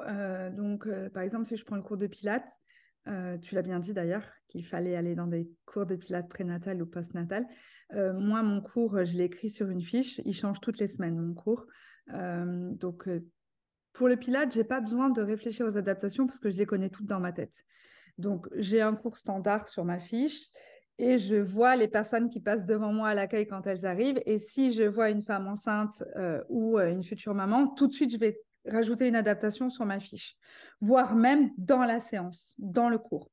donc, 0.53 0.89
par 1.11 1.25
exemple, 1.25 1.47
si 1.47 1.57
je 1.57 1.65
prends 1.65 1.77
le 1.77 1.83
cours 1.83 1.97
de 1.97 2.07
Pilates, 2.07 2.61
euh, 3.09 3.37
tu 3.39 3.55
l'as 3.55 3.63
bien 3.63 3.81
dit 3.81 3.93
d'ailleurs, 3.93 4.27
qu'il 4.49 4.65
fallait 4.65 4.97
aller 4.97 5.15
dans 5.15 5.27
des 5.27 5.51
cours 5.67 5.87
de 5.87 5.97
pilates 5.97 6.29
prénatal 6.29 6.81
ou 6.83 6.87
postnatal. 6.87 7.47
Euh, 7.93 8.13
moi, 8.13 8.43
mon 8.43 8.61
cours, 8.61 9.05
je 9.05 9.17
l'ai 9.17 9.25
écrit 9.25 9.51
sur 9.51 9.69
une 9.69 9.83
fiche. 9.83 10.21
Il 10.25 10.35
change 10.35 10.61
toutes 10.61 10.79
les 10.79 10.89
semaines, 10.89 11.19
mon 11.19 11.35
cours. 11.35 11.67
Euh, 12.13 12.71
donc, 12.73 13.09
pour 13.93 14.09
le 14.09 14.17
pilates, 14.17 14.55
j'ai 14.55 14.65
pas 14.65 14.81
besoin 14.81 15.11
de 15.11 15.23
réfléchir 15.23 15.67
aux 15.67 15.77
adaptations 15.77 16.27
parce 16.27 16.39
que 16.39 16.51
je 16.51 16.57
les 16.57 16.67
connais 16.67 16.91
toutes 16.91 17.07
dans 17.07 17.21
ma 17.21 17.33
tête. 17.33 17.65
Donc, 18.17 18.47
j'ai 18.57 18.81
un 18.81 18.95
cours 18.95 19.17
standard 19.17 19.67
sur 19.67 19.85
ma 19.85 19.99
fiche 19.99 20.49
et 20.99 21.19
je 21.19 21.35
vois 21.35 21.77
les 21.77 21.89
personnes 21.89 22.31
qui 22.31 22.41
passent 22.41 22.67
devant 22.67 22.93
moi 22.93 23.09
à 23.09 23.15
l'accueil 23.15 23.47
quand 23.47 23.67
elles 23.67 23.85
arrivent. 23.85 24.21
Et 24.27 24.39
si 24.39 24.73
je 24.73 24.85
vois 24.85 25.11
une 25.11 25.23
femme 25.23 25.47
enceinte 25.49 26.05
ou 26.49 26.79
une 26.79 27.03
future 27.03 27.35
maman, 27.35 27.69
tout 27.69 27.89
de 27.89 27.93
suite, 27.93 28.13
je 28.13 28.19
vais 28.19 28.41
rajouter 28.67 29.09
une 29.09 29.17
adaptation 29.17 29.71
sur 29.71 29.85
ma 29.85 30.01
fiche, 30.01 30.37
voire 30.81 31.15
même 31.15 31.51
dans 31.59 31.83
la 31.83 32.01
séance, 32.01 32.55
dans 32.59 32.89
le 32.89 32.99
cours. 32.99 33.31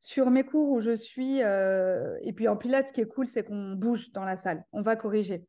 Sur 0.00 0.30
mes 0.30 0.44
cours 0.44 0.70
où 0.70 0.80
je 0.80 0.94
suis, 0.96 1.38
et 1.38 2.32
puis 2.34 2.48
en 2.48 2.56
pilates, 2.56 2.88
ce 2.88 2.92
qui 2.92 3.00
est 3.00 3.08
cool, 3.08 3.26
c'est 3.26 3.44
qu'on 3.44 3.72
bouge 3.72 4.12
dans 4.12 4.24
la 4.24 4.36
salle, 4.36 4.64
on 4.72 4.82
va 4.82 4.96
corriger. 4.96 5.46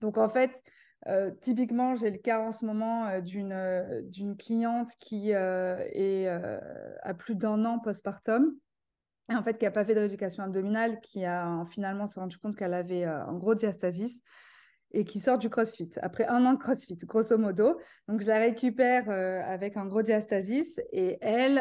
Donc 0.00 0.16
en 0.16 0.28
fait, 0.28 0.62
typiquement, 1.42 1.94
j'ai 1.94 2.10
le 2.10 2.18
cas 2.18 2.40
en 2.40 2.52
ce 2.52 2.64
moment 2.64 3.20
d'une 3.20 4.02
d'une 4.08 4.36
cliente 4.36 4.90
qui 4.98 5.30
est 5.32 6.26
à 6.26 7.14
plus 7.14 7.34
d'un 7.34 7.64
an 7.66 7.78
postpartum 7.80 8.54
et 9.30 9.34
en 9.34 9.42
fait 9.42 9.58
qui 9.58 9.66
n'a 9.66 9.70
pas 9.70 9.84
fait 9.84 9.94
de 9.94 10.00
rééducation 10.00 10.42
abdominale, 10.42 11.00
qui 11.00 11.26
a 11.26 11.64
finalement 11.70 12.06
s'est 12.06 12.18
rendu 12.18 12.38
compte 12.38 12.56
qu'elle 12.56 12.74
avait 12.74 13.04
un 13.04 13.34
gros 13.34 13.54
diastasis 13.54 14.22
et 14.92 15.04
qui 15.04 15.20
sort 15.20 15.38
du 15.38 15.50
CrossFit 15.50 15.90
après 16.00 16.26
un 16.26 16.44
an 16.46 16.54
de 16.54 16.58
CrossFit, 16.58 16.96
grosso 17.04 17.36
modo. 17.36 17.78
Donc 18.08 18.22
je 18.22 18.26
la 18.26 18.38
récupère 18.38 19.10
avec 19.46 19.76
un 19.76 19.86
gros 19.86 20.02
diastasis 20.02 20.80
et 20.92 21.18
elle, 21.20 21.56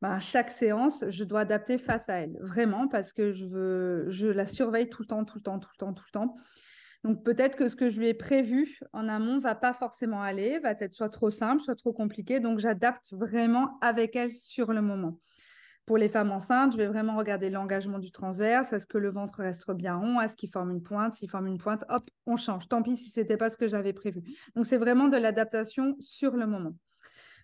bah, 0.00 0.14
à 0.14 0.20
chaque 0.20 0.50
séance, 0.50 1.04
je 1.08 1.24
dois 1.24 1.40
adapter 1.40 1.76
face 1.76 2.08
à 2.08 2.18
elle, 2.20 2.38
vraiment 2.40 2.86
parce 2.86 3.12
que 3.12 3.32
je 3.32 3.46
veux, 3.46 4.06
je 4.10 4.28
la 4.28 4.46
surveille 4.46 4.88
tout 4.88 5.02
le 5.02 5.08
temps, 5.08 5.24
tout 5.24 5.38
le 5.38 5.42
temps, 5.42 5.58
tout 5.58 5.70
le 5.72 5.78
temps, 5.78 5.92
tout 5.92 6.04
le 6.06 6.12
temps. 6.12 6.36
Donc 7.04 7.24
peut-être 7.24 7.56
que 7.56 7.68
ce 7.68 7.76
que 7.76 7.90
je 7.90 7.98
lui 7.98 8.08
ai 8.08 8.14
prévu 8.14 8.78
en 8.92 9.08
amont 9.08 9.38
va 9.38 9.54
pas 9.54 9.72
forcément 9.72 10.20
aller, 10.20 10.58
va 10.58 10.72
être 10.72 10.94
soit 10.94 11.10
trop 11.10 11.30
simple, 11.30 11.62
soit 11.62 11.76
trop 11.76 11.92
compliqué. 11.92 12.40
Donc 12.40 12.58
j'adapte 12.58 13.12
vraiment 13.12 13.78
avec 13.80 14.16
elle 14.16 14.32
sur 14.32 14.72
le 14.72 14.82
moment. 14.82 15.18
Pour 15.88 15.96
les 15.96 16.10
femmes 16.10 16.32
enceintes, 16.32 16.72
je 16.72 16.76
vais 16.76 16.86
vraiment 16.86 17.16
regarder 17.16 17.48
l'engagement 17.48 17.98
du 17.98 18.12
transverse. 18.12 18.74
Est-ce 18.74 18.86
que 18.86 18.98
le 18.98 19.08
ventre 19.08 19.36
reste 19.36 19.70
bien 19.70 19.96
rond? 19.96 20.20
Est-ce 20.20 20.36
qu'il 20.36 20.50
forme 20.50 20.70
une 20.70 20.82
pointe? 20.82 21.14
S'il 21.14 21.30
forme 21.30 21.46
une 21.46 21.56
pointe, 21.56 21.86
hop, 21.88 22.10
on 22.26 22.36
change. 22.36 22.68
Tant 22.68 22.82
pis 22.82 22.98
si 22.98 23.08
ce 23.08 23.20
n'était 23.20 23.38
pas 23.38 23.48
ce 23.48 23.56
que 23.56 23.68
j'avais 23.68 23.94
prévu. 23.94 24.22
Donc 24.54 24.66
c'est 24.66 24.76
vraiment 24.76 25.08
de 25.08 25.16
l'adaptation 25.16 25.96
sur 25.98 26.36
le 26.36 26.46
moment. 26.46 26.74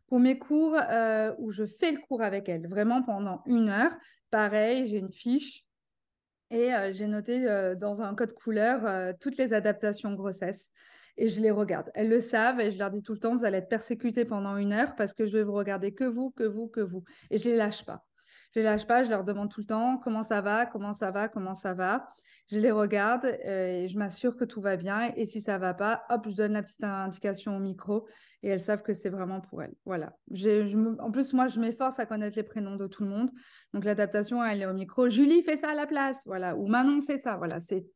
Pour 0.08 0.20
mes 0.20 0.38
cours 0.38 0.76
euh, 0.90 1.32
où 1.38 1.52
je 1.52 1.64
fais 1.64 1.90
le 1.90 1.98
cours 2.06 2.20
avec 2.20 2.50
elle, 2.50 2.68
vraiment 2.68 3.02
pendant 3.02 3.40
une 3.46 3.70
heure, 3.70 3.96
pareil, 4.30 4.88
j'ai 4.88 4.98
une 4.98 5.10
fiche 5.10 5.64
et 6.50 6.74
euh, 6.74 6.92
j'ai 6.92 7.06
noté 7.06 7.48
euh, 7.48 7.74
dans 7.74 8.02
un 8.02 8.14
code 8.14 8.34
couleur 8.34 9.14
toutes 9.20 9.38
les 9.38 9.54
adaptations 9.54 10.12
grossesse. 10.12 10.70
Et 11.16 11.28
je 11.28 11.40
les 11.40 11.50
regarde. 11.50 11.90
Elles 11.94 12.10
le 12.10 12.20
savent 12.20 12.60
et 12.60 12.72
je 12.72 12.78
leur 12.78 12.90
dis 12.90 13.02
tout 13.02 13.14
le 13.14 13.20
temps, 13.20 13.34
vous 13.34 13.46
allez 13.46 13.56
être 13.56 13.70
persécutés 13.70 14.26
pendant 14.26 14.58
une 14.58 14.74
heure 14.74 14.96
parce 14.96 15.14
que 15.14 15.26
je 15.26 15.38
vais 15.38 15.44
vous 15.44 15.54
regarder 15.54 15.94
que 15.94 16.04
vous, 16.04 16.30
que 16.32 16.44
vous, 16.44 16.68
que 16.68 16.80
vous. 16.80 17.04
Et 17.30 17.38
je 17.38 17.48
ne 17.48 17.52
les 17.52 17.56
lâche 17.56 17.86
pas. 17.86 18.04
Je 18.54 18.60
les 18.60 18.64
lâche 18.64 18.86
pas, 18.86 19.02
je 19.02 19.10
leur 19.10 19.24
demande 19.24 19.50
tout 19.50 19.60
le 19.60 19.66
temps 19.66 19.98
comment 19.98 20.22
ça 20.22 20.40
va, 20.40 20.64
comment 20.64 20.92
ça 20.92 21.10
va, 21.10 21.28
comment 21.28 21.56
ça 21.56 21.74
va. 21.74 22.14
Je 22.52 22.58
les 22.60 22.70
regarde 22.70 23.24
et 23.24 23.88
je 23.88 23.98
m'assure 23.98 24.36
que 24.36 24.44
tout 24.44 24.60
va 24.60 24.76
bien. 24.76 25.12
Et 25.16 25.26
si 25.26 25.40
ça 25.40 25.58
va 25.58 25.74
pas, 25.74 26.04
hop, 26.10 26.28
je 26.28 26.36
donne 26.36 26.52
la 26.52 26.62
petite 26.62 26.84
indication 26.84 27.56
au 27.56 27.58
micro 27.58 28.06
et 28.42 28.48
elles 28.48 28.60
savent 28.60 28.82
que 28.82 28.94
c'est 28.94 29.08
vraiment 29.08 29.40
pour 29.40 29.62
elles. 29.62 29.74
Voilà. 29.86 30.12
en 31.00 31.10
plus, 31.10 31.32
moi, 31.32 31.48
je 31.48 31.58
m'efforce 31.58 31.98
à 31.98 32.06
connaître 32.06 32.36
les 32.36 32.42
prénoms 32.42 32.76
de 32.76 32.86
tout 32.86 33.02
le 33.02 33.08
monde. 33.08 33.30
Donc, 33.72 33.84
l'adaptation, 33.84 34.44
elle 34.44 34.62
est 34.62 34.66
au 34.66 34.74
micro. 34.74 35.08
Julie 35.08 35.42
fait 35.42 35.56
ça 35.56 35.70
à 35.70 35.74
la 35.74 35.86
place. 35.86 36.22
Voilà. 36.26 36.54
Ou 36.54 36.66
Manon 36.68 37.00
fait 37.00 37.18
ça. 37.18 37.36
Voilà. 37.36 37.60
C'est 37.60 37.86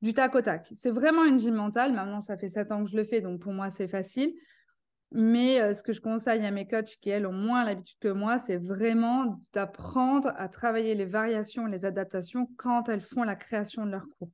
du 0.00 0.14
tac 0.14 0.34
au 0.34 0.40
tac. 0.40 0.68
C'est 0.74 0.90
vraiment 0.90 1.24
une 1.24 1.38
gym 1.38 1.54
mentale. 1.54 1.92
Maintenant, 1.92 2.22
ça 2.22 2.38
fait 2.38 2.48
sept 2.48 2.72
ans 2.72 2.82
que 2.82 2.90
je 2.90 2.96
le 2.96 3.04
fais. 3.04 3.20
Donc, 3.20 3.40
pour 3.40 3.52
moi, 3.52 3.68
c'est 3.68 3.88
facile. 3.88 4.32
Mais 5.14 5.60
euh, 5.60 5.74
ce 5.74 5.82
que 5.82 5.92
je 5.92 6.00
conseille 6.00 6.44
à 6.44 6.50
mes 6.50 6.66
coachs 6.66 6.96
qui, 7.00 7.10
elles, 7.10 7.26
ont 7.26 7.32
moins 7.32 7.64
l'habitude 7.64 7.98
que 8.00 8.08
moi, 8.08 8.38
c'est 8.38 8.56
vraiment 8.56 9.40
d'apprendre 9.52 10.32
à 10.36 10.48
travailler 10.48 10.94
les 10.94 11.04
variations, 11.04 11.66
les 11.66 11.84
adaptations 11.84 12.48
quand 12.56 12.88
elles 12.88 13.02
font 13.02 13.22
la 13.22 13.36
création 13.36 13.84
de 13.84 13.90
leur 13.90 14.06
cours. 14.18 14.30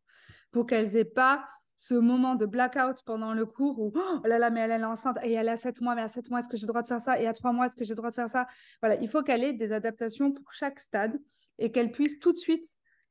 Pour 0.52 0.66
qu'elles 0.66 0.96
aient 0.96 1.04
pas 1.04 1.44
ce 1.76 1.94
moment 1.94 2.34
de 2.34 2.44
blackout 2.46 3.02
pendant 3.04 3.34
le 3.34 3.46
cours 3.46 3.78
où 3.80 3.92
oh 3.94 4.20
là 4.26 4.38
là, 4.38 4.50
mais 4.50 4.60
elle, 4.60 4.70
est 4.72 4.84
enceinte 4.84 5.16
et 5.22 5.32
elle 5.32 5.48
a 5.48 5.56
7 5.56 5.80
mois, 5.80 5.94
mais 5.94 6.02
à 6.02 6.08
7 6.08 6.28
mois, 6.30 6.40
est-ce 6.40 6.48
que 6.48 6.56
j'ai 6.56 6.66
le 6.66 6.68
droit 6.68 6.82
de 6.82 6.88
faire 6.88 7.00
ça? 7.00 7.20
Et 7.20 7.26
à 7.26 7.32
3 7.32 7.52
mois, 7.52 7.66
est-ce 7.66 7.76
que 7.76 7.84
j'ai 7.84 7.94
le 7.94 7.96
droit 7.96 8.10
de 8.10 8.14
faire 8.14 8.30
ça? 8.30 8.46
Voilà, 8.82 9.00
il 9.00 9.08
faut 9.08 9.22
qu'elle 9.22 9.44
ait 9.44 9.52
des 9.52 9.72
adaptations 9.72 10.32
pour 10.32 10.52
chaque 10.52 10.80
stade 10.80 11.18
et 11.58 11.70
qu'elle 11.70 11.92
puisse 11.92 12.18
tout 12.18 12.32
de 12.32 12.38
suite 12.38 12.64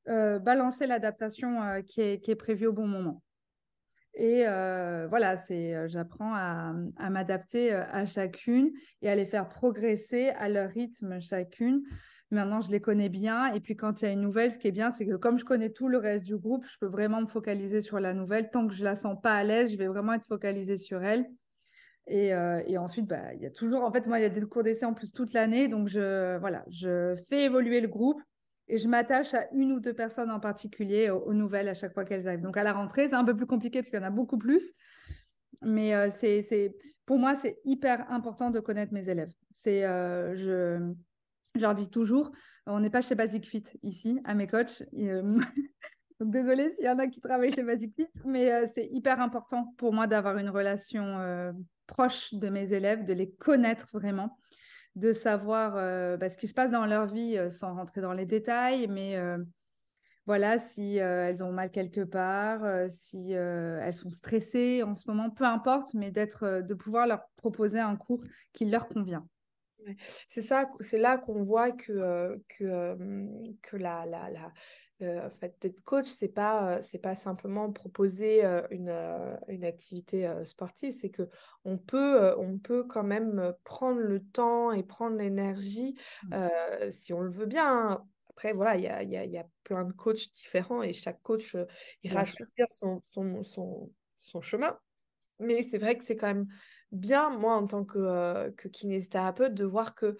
euh, 0.10 0.40
balancer 0.40 0.88
l'adaptation 0.88 1.62
euh, 1.64 1.82
qui, 1.82 2.02
est, 2.02 2.36
prévue 2.36 2.68
au 2.68 2.74
bon 2.74 2.88
moment. 2.88 3.22
Et 4.18 4.44
voilà, 5.10 5.38
c'est, 5.38 5.88
j'apprends 5.88 6.34
à, 6.34 6.74
à 6.98 7.10
m'adapter 7.10 7.72
à 7.72 8.06
chacune 8.06 8.72
et 9.02 9.10
à 9.10 9.16
les 9.16 9.26
faire 9.26 9.48
progresser 9.48 10.30
à 10.30 10.50
leur 10.50 10.70
rythme 10.70 11.22
chacune. 11.22 11.84
Maintenant, 12.30 12.60
je 12.60 12.70
les 12.72 12.82
connais 12.82 13.10
bien. 13.10 13.54
Et 13.54 13.62
puis, 13.62 13.76
quand 13.76 14.02
il 14.02 14.06
y 14.06 14.08
a 14.10 14.12
une 14.12 14.22
nouvelle, 14.22 14.52
ce 14.52 14.58
qui 14.58 14.68
est 14.68 14.72
bien, 14.72 14.92
c'est 14.92 15.06
que 15.06 15.16
comme 15.16 15.38
je 15.38 15.46
connais 15.46 15.70
tout 15.70 15.88
le 15.88 15.98
reste 15.98 16.26
du 16.26 16.36
groupe, 16.36 16.66
je 16.68 16.78
peux 16.80 16.88
vraiment 16.88 17.22
me 17.22 17.26
focaliser 17.28 17.82
sur 17.82 18.00
la 18.00 18.14
nouvelle. 18.14 18.50
Tant 18.50 18.68
que 18.68 18.74
je 18.74 18.84
la 18.84 18.96
sens 18.96 19.18
pas 19.22 19.36
à 19.36 19.44
l'aise, 19.44 19.72
je 19.72 19.78
vais 19.78 19.88
vraiment 19.88 20.14
être 20.14 20.26
focalisée 20.26 20.78
sur 20.78 21.04
elle. 21.04 21.26
Et, 22.08 22.34
euh, 22.34 22.62
ensuite, 22.80 23.06
bah, 23.06 23.34
il 23.34 23.42
y 23.42 23.46
a 23.46 23.50
toujours, 23.50 23.84
en 23.84 23.92
fait, 23.92 24.08
moi, 24.08 24.20
il 24.20 24.24
y 24.24 24.26
a 24.26 24.30
des 24.30 24.42
cours 24.42 24.64
d'essai 24.64 24.86
en 24.86 24.94
plus 24.94 25.14
toute 25.14 25.32
l'année. 25.32 25.70
Donc, 25.70 25.88
je, 25.88 26.38
voilà, 26.38 26.66
je 26.70 27.16
fais 27.30 27.44
évoluer 27.44 27.80
le 27.80 27.88
groupe 27.88 28.22
et 28.70 28.78
je 28.78 28.88
m'attache 28.88 29.34
à 29.34 29.48
une 29.54 29.72
ou 29.72 29.80
deux 29.80 29.94
personnes 29.94 30.30
en 30.30 30.40
particulier 30.40 31.10
aux, 31.10 31.34
nouvelles 31.34 31.70
à 31.70 31.74
chaque 31.74 31.94
fois 31.94 32.04
qu'elles 32.04 32.28
arrivent. 32.28 32.42
Donc, 32.42 32.58
à 32.58 32.64
la 32.64 32.74
rentrée, 32.74 33.08
c'est 33.10 33.16
un 33.16 33.24
peu 33.24 33.36
plus 33.36 33.46
compliqué 33.46 33.80
parce 33.80 33.90
qu'il 33.90 34.00
y 34.00 34.04
en 34.04 34.06
a 34.06 34.12
beaucoup 34.12 34.38
plus. 34.38 34.74
Mais 35.62 35.96
euh, 35.96 36.10
c'est, 36.12 36.76
pour 37.06 37.18
moi, 37.18 37.36
c'est 37.36 37.60
hyper 37.64 38.12
important 38.12 38.52
de 38.52 38.60
connaître 38.60 38.94
mes 38.94 39.10
élèves. 39.10 39.32
C'est, 39.52 39.86
euh, 39.86 40.36
je, 41.56 41.60
leur 41.60 41.74
dis 41.74 41.90
toujours, 41.90 42.32
on 42.66 42.82
n'est 42.82 42.90
pas 42.90 43.02
chez 43.02 43.16
Basic 43.16 43.48
Fit 43.48 43.64
ici, 43.82 44.20
à 44.26 44.36
mes 44.36 44.48
coachs. 44.48 44.84
Euh, 44.94 45.40
donc 46.20 46.32
désolée 46.32 46.72
s'il 46.72 46.86
y 46.86 46.90
en 46.90 47.00
a 47.00 47.08
qui 47.08 47.22
travaillent 47.22 47.54
chez 47.54 47.64
Basic 47.64 47.96
Fit, 47.96 48.10
mais 48.26 48.52
euh, 48.52 48.68
c'est 48.74 48.88
hyper 48.92 49.22
important 49.22 49.74
pour 49.78 49.94
moi 49.94 50.06
d'avoir 50.06 50.38
une 50.38 50.50
relation 50.50 51.54
proche 51.88 52.34
de 52.34 52.50
mes 52.50 52.74
élèves, 52.74 53.06
de 53.06 53.14
les 53.14 53.32
connaître 53.32 53.88
vraiment, 53.94 54.38
de 54.98 55.14
savoir 55.14 55.74
bah, 56.18 56.30
ce 56.30 56.38
qui 56.38 56.48
se 56.48 56.54
passe 56.54 56.72
dans 56.72 56.86
leur 56.86 57.06
vie 57.06 57.38
sans 57.50 57.74
rentrer 57.74 58.02
dans 58.02 58.14
les 58.14 58.26
détails, 58.26 58.88
mais 58.88 59.16
voilà, 60.26 60.60
si 60.60 60.98
elles 60.98 61.42
ont 61.44 61.54
mal 61.54 61.72
quelque 61.72 62.02
part, 62.02 62.90
si 62.90 63.32
elles 63.32 63.94
sont 63.94 64.10
stressées 64.10 64.84
en 64.84 64.96
ce 64.96 65.08
moment, 65.08 65.30
peu 65.30 65.46
importe, 65.46 65.94
mais 65.94 66.12
d'être, 66.12 66.62
de 66.62 66.74
pouvoir 66.74 67.08
leur 67.08 67.22
proposer 67.38 67.80
un 67.80 67.96
cours 67.96 68.24
qui 68.54 68.66
leur 68.66 68.88
convient. 68.90 69.26
C'est 70.28 70.42
ça, 70.42 70.70
c'est 70.80 70.98
là 70.98 71.18
qu'on 71.18 71.42
voit 71.42 71.72
que, 71.72 72.42
que, 72.48 72.98
que 73.62 73.78
la, 73.78 74.06
la, 74.06 74.30
la 74.30 75.30
fait, 75.40 75.56
d'être 75.62 75.82
coach, 75.84 76.08
c'est 76.08 76.28
pas 76.28 76.82
c'est 76.82 76.98
pas 76.98 77.16
simplement 77.16 77.72
proposer 77.72 78.44
une, 78.72 78.94
une 79.48 79.64
activité 79.64 80.30
sportive, 80.46 80.92
c'est 80.92 81.10
que 81.10 81.30
on 81.66 81.78
peut 81.78 82.36
on 82.38 82.58
peut 82.58 82.84
quand 82.84 83.04
même 83.04 83.54
prendre 83.64 84.00
le 84.00 84.24
temps 84.24 84.72
et 84.72 84.84
prendre 84.84 85.18
l'énergie 85.18 85.96
mmh. 86.24 86.48
si 86.92 87.14
on 87.14 87.22
le 87.22 87.32
veut 87.32 87.46
bien. 87.46 88.04
Après 88.30 88.54
voilà, 88.54 88.76
il 88.76 88.84
y 88.84 88.88
a, 88.88 89.02
y, 89.04 89.18
a, 89.18 89.26
y 89.26 89.38
a, 89.38 89.46
plein 89.64 89.84
de 89.84 89.94
coachs 89.94 90.32
différents 90.34 90.84
et 90.84 90.94
chaque 90.94 91.22
coach 91.24 91.56
ira 92.04 92.24
choisir 92.24 92.66
son, 92.70 93.02
son, 93.04 93.44
son, 93.44 93.92
son 94.20 94.42
chemin. 94.42 94.78
Mais 95.40 95.64
c'est 95.64 95.78
vrai 95.78 95.98
que 95.98 96.04
c'est 96.04 96.16
quand 96.16 96.28
même 96.28 96.48
bien, 96.92 97.30
moi, 97.30 97.56
en 97.56 97.68
tant 97.68 97.84
que, 97.84 98.50
que 98.52 98.68
kinésithérapeute, 98.68 99.54
de 99.54 99.66
voir 99.66 99.96
que 99.96 100.18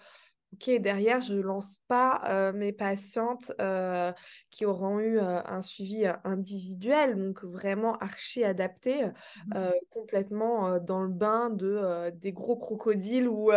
Ok, 0.54 0.70
derrière, 0.80 1.20
je 1.20 1.34
ne 1.34 1.42
lance 1.42 1.76
pas 1.88 2.22
euh, 2.26 2.54
mes 2.54 2.72
patientes 2.72 3.52
euh, 3.60 4.12
qui 4.50 4.64
auront 4.64 4.98
eu 4.98 5.18
euh, 5.18 5.42
un 5.44 5.60
suivi 5.60 6.06
individuel, 6.24 7.16
donc 7.16 7.44
vraiment 7.44 7.98
archi 7.98 8.44
adapté, 8.44 9.04
mmh. 9.48 9.70
complètement 9.90 10.78
dans 10.78 11.02
le 11.02 11.10
bain 11.10 11.50
de, 11.50 12.10
des 12.14 12.32
gros 12.32 12.56
crocodiles 12.56 13.28
où, 13.28 13.52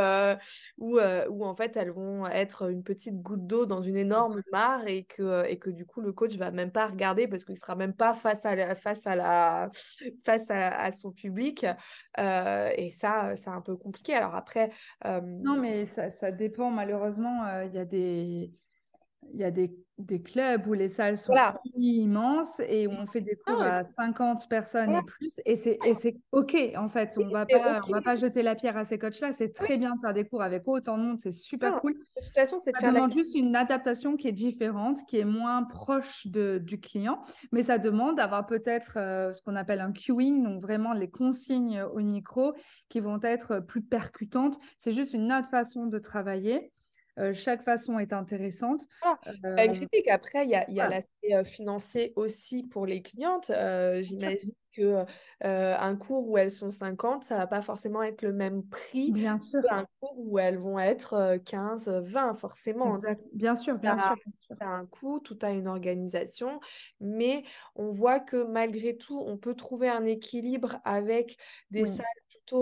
où, 0.79 1.00
où, 1.00 1.45
en 1.45 1.55
fait 1.55 1.77
elles 1.77 1.91
vont 1.91 2.27
être 2.27 2.69
une 2.69 2.83
petite 2.83 3.21
goutte 3.21 3.48
d'eau 3.48 3.65
dans 3.65 3.81
une 3.81 3.98
énorme 3.98 4.41
mare 4.51 4.86
et 4.86 5.05
que, 5.05 5.48
et 5.48 5.57
que 5.57 5.69
du 5.69 5.86
coup 5.86 6.01
le 6.01 6.12
coach 6.12 6.36
va 6.36 6.51
même 6.51 6.71
pas 6.71 6.88
regarder 6.88 7.27
parce 7.27 7.45
qu'il 7.45 7.57
sera 7.57 7.75
même 7.75 7.93
pas 7.93 8.13
face 8.13 8.45
à, 8.45 8.55
la, 8.55 8.75
face 8.75 9.07
à, 9.07 9.15
la, 9.15 9.69
face 10.25 10.50
à, 10.50 10.91
son 10.91 11.12
public. 11.12 11.65
et 12.17 12.91
ça, 12.91 13.33
c'est 13.38 13.50
un 13.50 13.62
peu 13.62 13.77
compliqué. 13.77 14.13
Alors 14.13 14.36
après... 14.36 14.71
Non, 15.05 15.57
mais 15.57 15.86
ça, 15.86 16.12
ça 16.12 16.31
dépend 16.31 16.69
malheureusement, 16.81 17.45
euh, 17.45 17.65
il 17.65 17.73
y 17.75 17.77
a 17.77 17.85
des, 17.85 18.51
y 19.39 19.43
a 19.43 19.51
des, 19.51 19.71
des, 19.97 20.21
clubs 20.21 20.67
où 20.67 20.73
les 20.73 20.89
salles 20.89 21.17
sont 21.17 21.33
immenses 21.75 22.59
et 22.67 22.88
où 22.88 22.91
on 22.91 23.07
fait 23.07 23.21
des 23.21 23.35
cours 23.35 23.61
ah 23.61 23.79
à 23.79 23.83
50 23.83 24.47
personnes 24.50 24.95
et 24.95 25.01
plus. 25.03 25.39
Et 25.45 25.55
c'est 25.55 25.77
OK, 26.31 26.55
en 26.75 26.88
fait. 26.89 27.17
On 27.17 27.25
ne 27.25 27.31
va, 27.31 27.45
pas, 27.45 27.81
on 27.88 27.91
va 27.91 28.01
pas 28.01 28.15
jeter 28.15 28.43
la 28.43 28.55
pierre 28.55 28.77
à 28.77 28.85
ces 28.85 28.97
coachs-là. 28.97 29.31
C'est 29.33 29.53
très 29.53 29.77
bien 29.77 29.95
de 29.95 30.01
faire 30.01 30.13
des 30.13 30.25
cours 30.25 30.41
avec 30.41 30.63
autant 30.67 30.97
de 30.97 31.03
monde. 31.03 31.19
C'est 31.19 31.31
super 31.31 31.79
cool. 31.81 31.93
De 31.93 32.21
toute 32.23 32.33
façon, 32.33 32.57
c'est 32.57 32.71
Ça 32.71 32.91
demande 32.91 33.13
juste 33.13 33.35
une 33.35 33.55
adaptation 33.55 34.15
qui 34.15 34.27
est 34.27 34.33
différente, 34.33 35.00
qui 35.07 35.19
est 35.19 35.25
moins 35.25 35.63
proche 35.63 36.27
de, 36.27 36.57
du 36.57 36.79
client. 36.79 37.21
Mais 37.51 37.63
ça 37.63 37.77
demande 37.77 38.17
d'avoir 38.17 38.45
peut-être 38.45 38.93
euh, 38.97 39.33
ce 39.33 39.41
qu'on 39.41 39.55
appelle 39.55 39.81
un 39.81 39.91
queuing, 39.91 40.43
donc 40.43 40.61
vraiment 40.61 40.93
les 40.93 41.09
consignes 41.09 41.81
au 41.81 42.00
micro 42.00 42.53
qui 42.89 43.00
vont 43.00 43.19
être 43.21 43.59
plus 43.59 43.81
percutantes. 43.81 44.57
C'est 44.79 44.93
juste 44.93 45.13
une 45.13 45.31
autre 45.31 45.50
façon 45.50 45.85
de 45.85 46.00
travailler. 46.00 46.71
Chaque 47.33 47.63
façon 47.63 47.99
est 47.99 48.13
intéressante. 48.13 48.83
Ah, 49.01 49.17
c'est 49.43 49.55
pas 49.55 49.65
une 49.65 49.73
critique. 49.73 50.07
Après, 50.07 50.45
il 50.45 50.49
y 50.49 50.55
a, 50.55 50.69
y 50.69 50.79
a 50.79 50.87
l'aspect 50.87 51.43
financier 51.45 52.13
aussi 52.15 52.63
pour 52.63 52.85
les 52.85 53.01
clientes. 53.01 53.51
J'imagine 54.01 54.53
que 54.73 55.05
un 55.41 55.95
cours 55.97 56.29
où 56.29 56.37
elles 56.37 56.51
sont 56.51 56.71
50, 56.71 57.23
ça 57.23 57.37
va 57.37 57.47
pas 57.47 57.61
forcément 57.61 58.01
être 58.03 58.21
le 58.21 58.31
même 58.31 58.63
prix 58.63 59.11
bien 59.11 59.37
sûr. 59.39 59.61
qu'un 59.61 59.85
cours 59.99 60.17
où 60.17 60.39
elles 60.39 60.57
vont 60.57 60.79
être 60.79 61.37
15, 61.45 61.89
20 61.89 62.35
forcément. 62.35 62.99
Bien 63.33 63.55
sûr, 63.55 63.77
bien 63.77 63.97
sûr. 63.97 64.15
Tout 64.47 64.55
a 64.61 64.67
un 64.67 64.85
coût, 64.85 65.19
tout 65.19 65.37
a 65.41 65.51
une 65.51 65.67
organisation, 65.67 66.59
mais 66.99 67.43
on 67.75 67.91
voit 67.91 68.19
que 68.19 68.43
malgré 68.43 68.95
tout, 68.95 69.19
on 69.19 69.37
peut 69.37 69.55
trouver 69.55 69.89
un 69.89 70.05
équilibre 70.05 70.77
avec 70.85 71.37
des 71.71 71.85
salles 71.85 72.05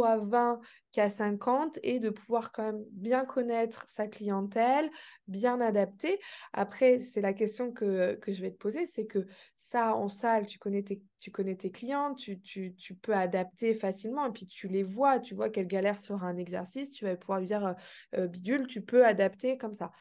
à 0.04 0.18
20 0.18 0.60
qu'à 0.92 1.10
50 1.10 1.80
et 1.84 2.00
de 2.00 2.10
pouvoir 2.10 2.52
quand 2.52 2.64
même 2.64 2.84
bien 2.92 3.26
connaître 3.26 3.86
sa 3.88 4.08
clientèle, 4.08 4.90
bien 5.28 5.60
adapter. 5.62 6.20
Après, 6.54 7.00
c'est 7.00 7.22
la 7.22 7.34
question 7.34 7.72
que, 7.72 8.16
que, 8.16 8.34
je 8.34 8.42
vais 8.42 8.52
te 8.52 8.58
poser, 8.58 8.86
c'est 8.86 9.06
que 9.06 9.28
ça, 9.58 9.96
en 9.96 10.08
salle, 10.08 10.46
tu 10.46 10.58
connais 10.58 10.84
tes, 10.84 11.02
tu 11.20 11.32
connais 11.32 11.56
tes 11.56 11.72
clients, 11.72 12.16
tu, 12.16 12.40
tu, 12.42 12.76
tu, 12.76 12.96
peux 12.96 13.14
adapter 13.14 13.76
facilement 13.76 14.26
et 14.26 14.32
puis 14.32 14.46
tu 14.46 14.68
les 14.68 14.84
vois, 14.84 15.20
tu 15.20 15.36
vois 15.36 15.50
qu'elle 15.50 15.68
galère 15.68 16.00
sur 16.00 16.24
un 16.24 16.38
exercice, 16.38 16.92
tu 16.92 17.06
vas 17.06 17.16
pouvoir 17.16 17.40
lui 17.40 17.48
dire, 17.48 17.66
euh, 17.66 17.74
euh, 18.16 18.28
bidule, 18.28 18.68
tu 18.68 18.82
peux 18.82 19.06
adapter 19.06 19.58
comme 19.58 19.74
ça. 19.74 19.92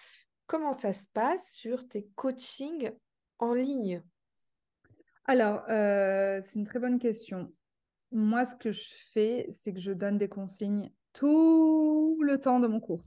Comment 0.46 0.72
ça 0.72 0.92
se 0.92 1.06
passe 1.08 1.52
sur 1.52 1.86
tes 1.88 2.06
coachings 2.14 2.90
en 3.38 3.54
ligne? 3.54 4.02
Alors, 5.26 5.62
euh, 5.68 6.40
c'est 6.42 6.58
une 6.58 6.66
très 6.66 6.78
bonne 6.78 6.98
question. 6.98 7.52
Moi, 8.10 8.44
ce 8.44 8.54
que 8.54 8.72
je 8.72 8.84
fais, 9.12 9.46
c'est 9.50 9.72
que 9.72 9.80
je 9.80 9.92
donne 9.92 10.18
des 10.18 10.28
consignes 10.28 10.90
tout 11.12 12.18
le 12.22 12.40
temps 12.40 12.60
de 12.60 12.66
mon 12.66 12.80
cours, 12.80 13.04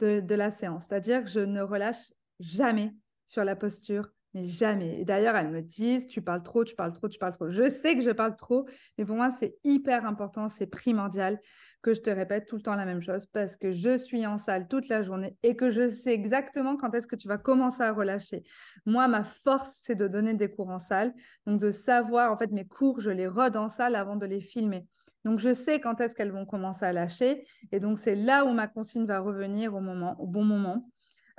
de, 0.00 0.34
la 0.34 0.50
séance. 0.50 0.84
C'est-à-dire 0.88 1.24
que 1.24 1.30
je 1.30 1.40
ne 1.40 1.60
relâche 1.60 2.12
jamais 2.40 2.94
sur 3.26 3.44
la 3.44 3.54
posture, 3.54 4.10
mais 4.34 4.44
jamais. 4.44 5.00
Et 5.00 5.04
d'ailleurs, 5.04 5.36
elles 5.36 5.50
me 5.50 5.62
disent, 5.62 6.06
tu 6.06 6.22
parles 6.22 6.42
trop, 6.42 6.64
tu 6.64 6.74
parles 6.74 6.92
trop, 6.92 7.08
tu 7.08 7.18
parles 7.18 7.32
trop. 7.32 7.50
Je 7.50 7.68
sais 7.68 7.96
que 7.96 8.02
je 8.02 8.10
parle 8.10 8.36
trop, 8.36 8.66
mais 8.96 9.04
pour 9.04 9.16
moi, 9.16 9.30
c'est 9.30 9.56
hyper 9.64 10.06
important, 10.06 10.48
c'est 10.48 10.66
primordial 10.66 11.40
que 11.82 11.94
je 11.94 12.00
te 12.00 12.10
répète 12.10 12.46
tout 12.46 12.56
le 12.56 12.62
temps 12.62 12.74
la 12.74 12.84
même 12.84 13.00
chose 13.00 13.26
parce 13.26 13.56
que 13.56 13.72
je 13.72 13.96
suis 13.96 14.26
en 14.26 14.38
salle 14.38 14.68
toute 14.68 14.88
la 14.88 15.02
journée 15.02 15.36
et 15.42 15.56
que 15.56 15.70
je 15.70 15.88
sais 15.88 16.12
exactement 16.12 16.76
quand 16.76 16.94
est-ce 16.94 17.06
que 17.06 17.16
tu 17.16 17.26
vas 17.26 17.38
commencer 17.38 17.82
à 17.82 17.92
relâcher. 17.92 18.44
Moi, 18.84 19.08
ma 19.08 19.24
force, 19.24 19.80
c'est 19.82 19.94
de 19.94 20.06
donner 20.06 20.34
des 20.34 20.50
cours 20.50 20.68
en 20.68 20.78
salle, 20.78 21.14
donc 21.46 21.60
de 21.60 21.70
savoir, 21.70 22.32
en 22.32 22.36
fait, 22.36 22.50
mes 22.50 22.66
cours, 22.66 23.00
je 23.00 23.10
les 23.10 23.26
rode 23.26 23.56
en 23.56 23.68
salle 23.68 23.94
avant 23.96 24.16
de 24.16 24.26
les 24.26 24.40
filmer. 24.40 24.86
Donc, 25.24 25.38
je 25.38 25.52
sais 25.52 25.80
quand 25.80 26.00
est-ce 26.00 26.14
qu'elles 26.14 26.32
vont 26.32 26.46
commencer 26.46 26.84
à 26.84 26.92
lâcher. 26.92 27.44
Et 27.72 27.80
donc, 27.80 27.98
c'est 27.98 28.14
là 28.14 28.44
où 28.44 28.52
ma 28.52 28.68
consigne 28.68 29.06
va 29.06 29.20
revenir 29.20 29.74
au, 29.74 29.80
moment, 29.80 30.18
au 30.20 30.26
bon 30.26 30.44
moment. 30.44 30.90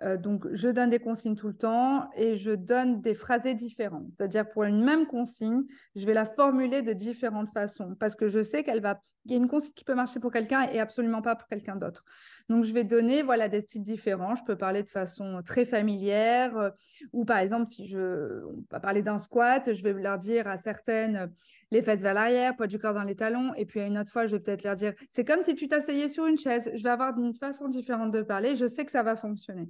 Euh, 0.03 0.17
donc, 0.17 0.47
je 0.53 0.67
donne 0.67 0.89
des 0.89 0.99
consignes 0.99 1.35
tout 1.35 1.47
le 1.47 1.55
temps 1.55 2.09
et 2.15 2.35
je 2.35 2.51
donne 2.51 3.01
des 3.01 3.13
phrasés 3.13 3.53
différents. 3.53 4.05
C'est-à-dire, 4.17 4.49
pour 4.49 4.63
une 4.63 4.83
même 4.83 5.05
consigne, 5.05 5.63
je 5.95 6.05
vais 6.05 6.13
la 6.13 6.25
formuler 6.25 6.81
de 6.81 6.93
différentes 6.93 7.49
façons 7.49 7.95
parce 7.99 8.15
que 8.15 8.27
je 8.27 8.41
sais 8.41 8.63
qu'elle 8.63 8.81
va. 8.81 9.01
Il 9.25 9.31
y 9.31 9.35
a 9.35 9.37
une 9.37 9.47
consigne 9.47 9.73
qui 9.75 9.83
peut 9.83 9.93
marcher 9.93 10.19
pour 10.19 10.31
quelqu'un 10.31 10.63
et 10.63 10.79
absolument 10.79 11.21
pas 11.21 11.35
pour 11.35 11.47
quelqu'un 11.47 11.75
d'autre. 11.75 12.03
Donc, 12.49 12.63
je 12.63 12.73
vais 12.73 12.83
donner 12.83 13.21
voilà, 13.21 13.49
des 13.49 13.61
styles 13.61 13.83
différents. 13.83 14.33
Je 14.33 14.43
peux 14.43 14.55
parler 14.55 14.81
de 14.81 14.89
façon 14.89 15.43
très 15.45 15.63
familière 15.63 16.57
euh, 16.57 16.69
ou, 17.13 17.23
par 17.23 17.37
exemple, 17.37 17.67
si 17.67 17.85
je 17.85 18.43
on 18.45 18.63
va 18.71 18.79
parler 18.79 19.03
d'un 19.03 19.19
squat, 19.19 19.75
je 19.75 19.83
vais 19.83 19.93
leur 19.93 20.17
dire 20.17 20.47
à 20.47 20.57
certaines 20.57 21.31
les 21.69 21.83
fesses 21.83 22.01
vers 22.01 22.15
l'arrière, 22.15 22.55
poids 22.55 22.65
du 22.65 22.79
corps 22.79 22.95
dans 22.95 23.03
les 23.03 23.15
talons. 23.15 23.53
Et 23.53 23.67
puis, 23.67 23.79
à 23.79 23.85
une 23.85 23.99
autre 23.99 24.11
fois, 24.11 24.25
je 24.25 24.35
vais 24.35 24.41
peut-être 24.41 24.63
leur 24.63 24.75
dire 24.75 24.93
c'est 25.11 25.23
comme 25.23 25.43
si 25.43 25.53
tu 25.53 25.67
t'asseyais 25.67 26.09
sur 26.09 26.25
une 26.25 26.39
chaise. 26.39 26.71
Je 26.73 26.81
vais 26.81 26.89
avoir 26.89 27.15
une 27.19 27.35
façon 27.35 27.67
différente 27.67 28.11
de 28.11 28.23
parler. 28.23 28.55
Je 28.57 28.65
sais 28.65 28.85
que 28.85 28.91
ça 28.91 29.03
va 29.03 29.15
fonctionner. 29.15 29.69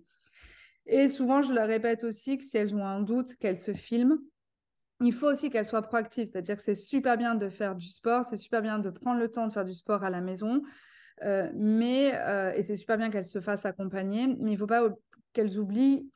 Et 0.91 1.07
souvent, 1.07 1.41
je 1.41 1.53
leur 1.53 1.67
répète 1.67 2.03
aussi 2.03 2.37
que 2.37 2.43
si 2.43 2.57
elles 2.57 2.75
ont 2.75 2.85
un 2.85 3.01
doute, 3.01 3.35
qu'elles 3.37 3.57
se 3.57 3.71
filment. 3.71 4.17
Il 4.99 5.13
faut 5.13 5.31
aussi 5.31 5.49
qu'elles 5.49 5.65
soient 5.65 5.81
proactives, 5.81 6.27
c'est-à-dire 6.29 6.57
que 6.57 6.61
c'est 6.61 6.75
super 6.75 7.17
bien 7.17 7.33
de 7.33 7.49
faire 7.49 7.75
du 7.75 7.87
sport, 7.87 8.25
c'est 8.25 8.37
super 8.37 8.61
bien 8.61 8.77
de 8.77 8.89
prendre 8.89 9.19
le 9.19 9.31
temps 9.31 9.47
de 9.47 9.53
faire 9.53 9.65
du 9.65 9.73
sport 9.73 10.03
à 10.03 10.09
la 10.09 10.21
maison, 10.21 10.61
euh, 11.23 11.49
mais, 11.55 12.11
euh, 12.13 12.51
et 12.51 12.61
c'est 12.61 12.75
super 12.75 12.97
bien 12.97 13.09
qu'elles 13.09 13.25
se 13.25 13.39
fassent 13.39 13.65
accompagner, 13.65 14.27
mais 14.27 14.51
il 14.51 14.53
ne 14.53 14.57
faut 14.57 14.67
pas 14.67 14.89
qu'elles 15.33 15.57
oublient 15.57 16.11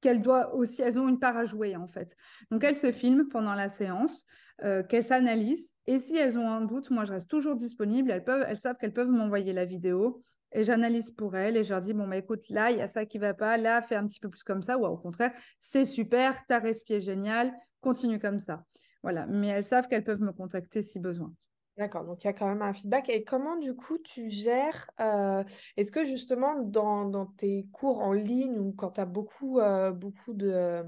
qu'elles 0.00 0.22
doivent 0.22 0.54
aussi, 0.54 0.80
elles 0.80 0.98
ont 0.98 1.08
une 1.08 1.18
part 1.18 1.36
à 1.36 1.44
jouer 1.44 1.76
en 1.76 1.88
fait. 1.88 2.16
Donc 2.50 2.64
elles 2.64 2.76
se 2.76 2.92
filment 2.92 3.28
pendant 3.28 3.54
la 3.54 3.68
séance, 3.68 4.24
euh, 4.64 4.82
qu'elles 4.82 5.04
s'analysent, 5.04 5.74
et 5.86 5.98
si 5.98 6.16
elles 6.16 6.38
ont 6.38 6.50
un 6.50 6.62
doute, 6.62 6.90
moi 6.90 7.04
je 7.04 7.12
reste 7.12 7.28
toujours 7.28 7.56
disponible, 7.56 8.10
elles, 8.10 8.24
peuvent, 8.24 8.44
elles 8.48 8.60
savent 8.60 8.76
qu'elles 8.80 8.92
peuvent 8.92 9.10
m'envoyer 9.10 9.52
la 9.52 9.64
vidéo, 9.64 10.22
et 10.52 10.64
j'analyse 10.64 11.10
pour 11.10 11.36
elles 11.36 11.56
et 11.56 11.64
je 11.64 11.70
leur 11.70 11.82
dis 11.82 11.92
bon 11.92 12.08
bah 12.08 12.16
écoute 12.16 12.48
là 12.48 12.70
il 12.70 12.78
y 12.78 12.80
a 12.80 12.88
ça 12.88 13.04
qui 13.04 13.18
va 13.18 13.34
pas 13.34 13.56
là 13.56 13.82
fais 13.82 13.96
un 13.96 14.06
petit 14.06 14.20
peu 14.20 14.28
plus 14.28 14.42
comme 14.42 14.62
ça 14.62 14.78
ou 14.78 14.86
au 14.86 14.96
contraire 14.96 15.32
c'est 15.60 15.84
super 15.84 16.46
ta 16.46 16.58
respi 16.58 17.00
génial 17.00 17.52
continue 17.80 18.18
comme 18.18 18.40
ça. 18.40 18.64
Voilà. 19.02 19.26
Mais 19.26 19.48
elles 19.48 19.64
savent 19.64 19.88
qu'elles 19.88 20.04
peuvent 20.04 20.20
me 20.20 20.32
contacter 20.32 20.82
si 20.82 20.98
besoin. 20.98 21.32
D'accord, 21.76 22.04
donc 22.04 22.24
il 22.24 22.26
y 22.26 22.30
a 22.30 22.32
quand 22.32 22.48
même 22.48 22.62
un 22.62 22.72
feedback. 22.72 23.08
Et 23.08 23.22
comment 23.22 23.56
du 23.56 23.76
coup 23.76 23.98
tu 23.98 24.30
gères 24.30 24.90
euh, 24.98 25.44
Est-ce 25.76 25.92
que 25.92 26.04
justement 26.04 26.60
dans, 26.60 27.04
dans, 27.04 27.26
tes 27.26 27.68
cours 27.70 28.00
en 28.00 28.12
ligne 28.12 28.58
ou 28.58 28.72
quand 28.72 28.92
tu 28.92 29.00
as 29.00 29.06
beaucoup, 29.06 29.60
euh, 29.60 29.92
beaucoup 29.92 30.34
de, 30.34 30.82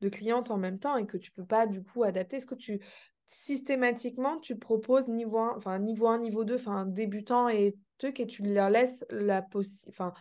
de, 0.00 0.08
clientes 0.08 0.50
en 0.50 0.56
même 0.56 0.80
temps 0.80 0.96
et 0.96 1.06
que 1.06 1.16
tu 1.16 1.30
peux 1.30 1.44
pas 1.44 1.68
du 1.68 1.84
coup 1.84 2.02
adapter, 2.02 2.38
est-ce 2.38 2.46
que 2.46 2.56
tu 2.56 2.80
systématiquement 3.26 4.38
tu 4.38 4.58
proposes 4.58 5.08
niveau 5.08 5.38
1, 5.38 5.54
enfin 5.56 5.78
niveau 5.78 6.08
1, 6.08 6.18
niveau 6.18 6.44
2, 6.44 6.56
enfin 6.56 6.84
débutant 6.84 7.48
et 7.48 7.76
truc 7.98 8.20
et 8.20 8.26
tu 8.26 8.42
leur 8.42 8.70
laisses 8.70 9.04
la 9.10 9.42
possi 9.42 9.86
enfin 9.88 10.12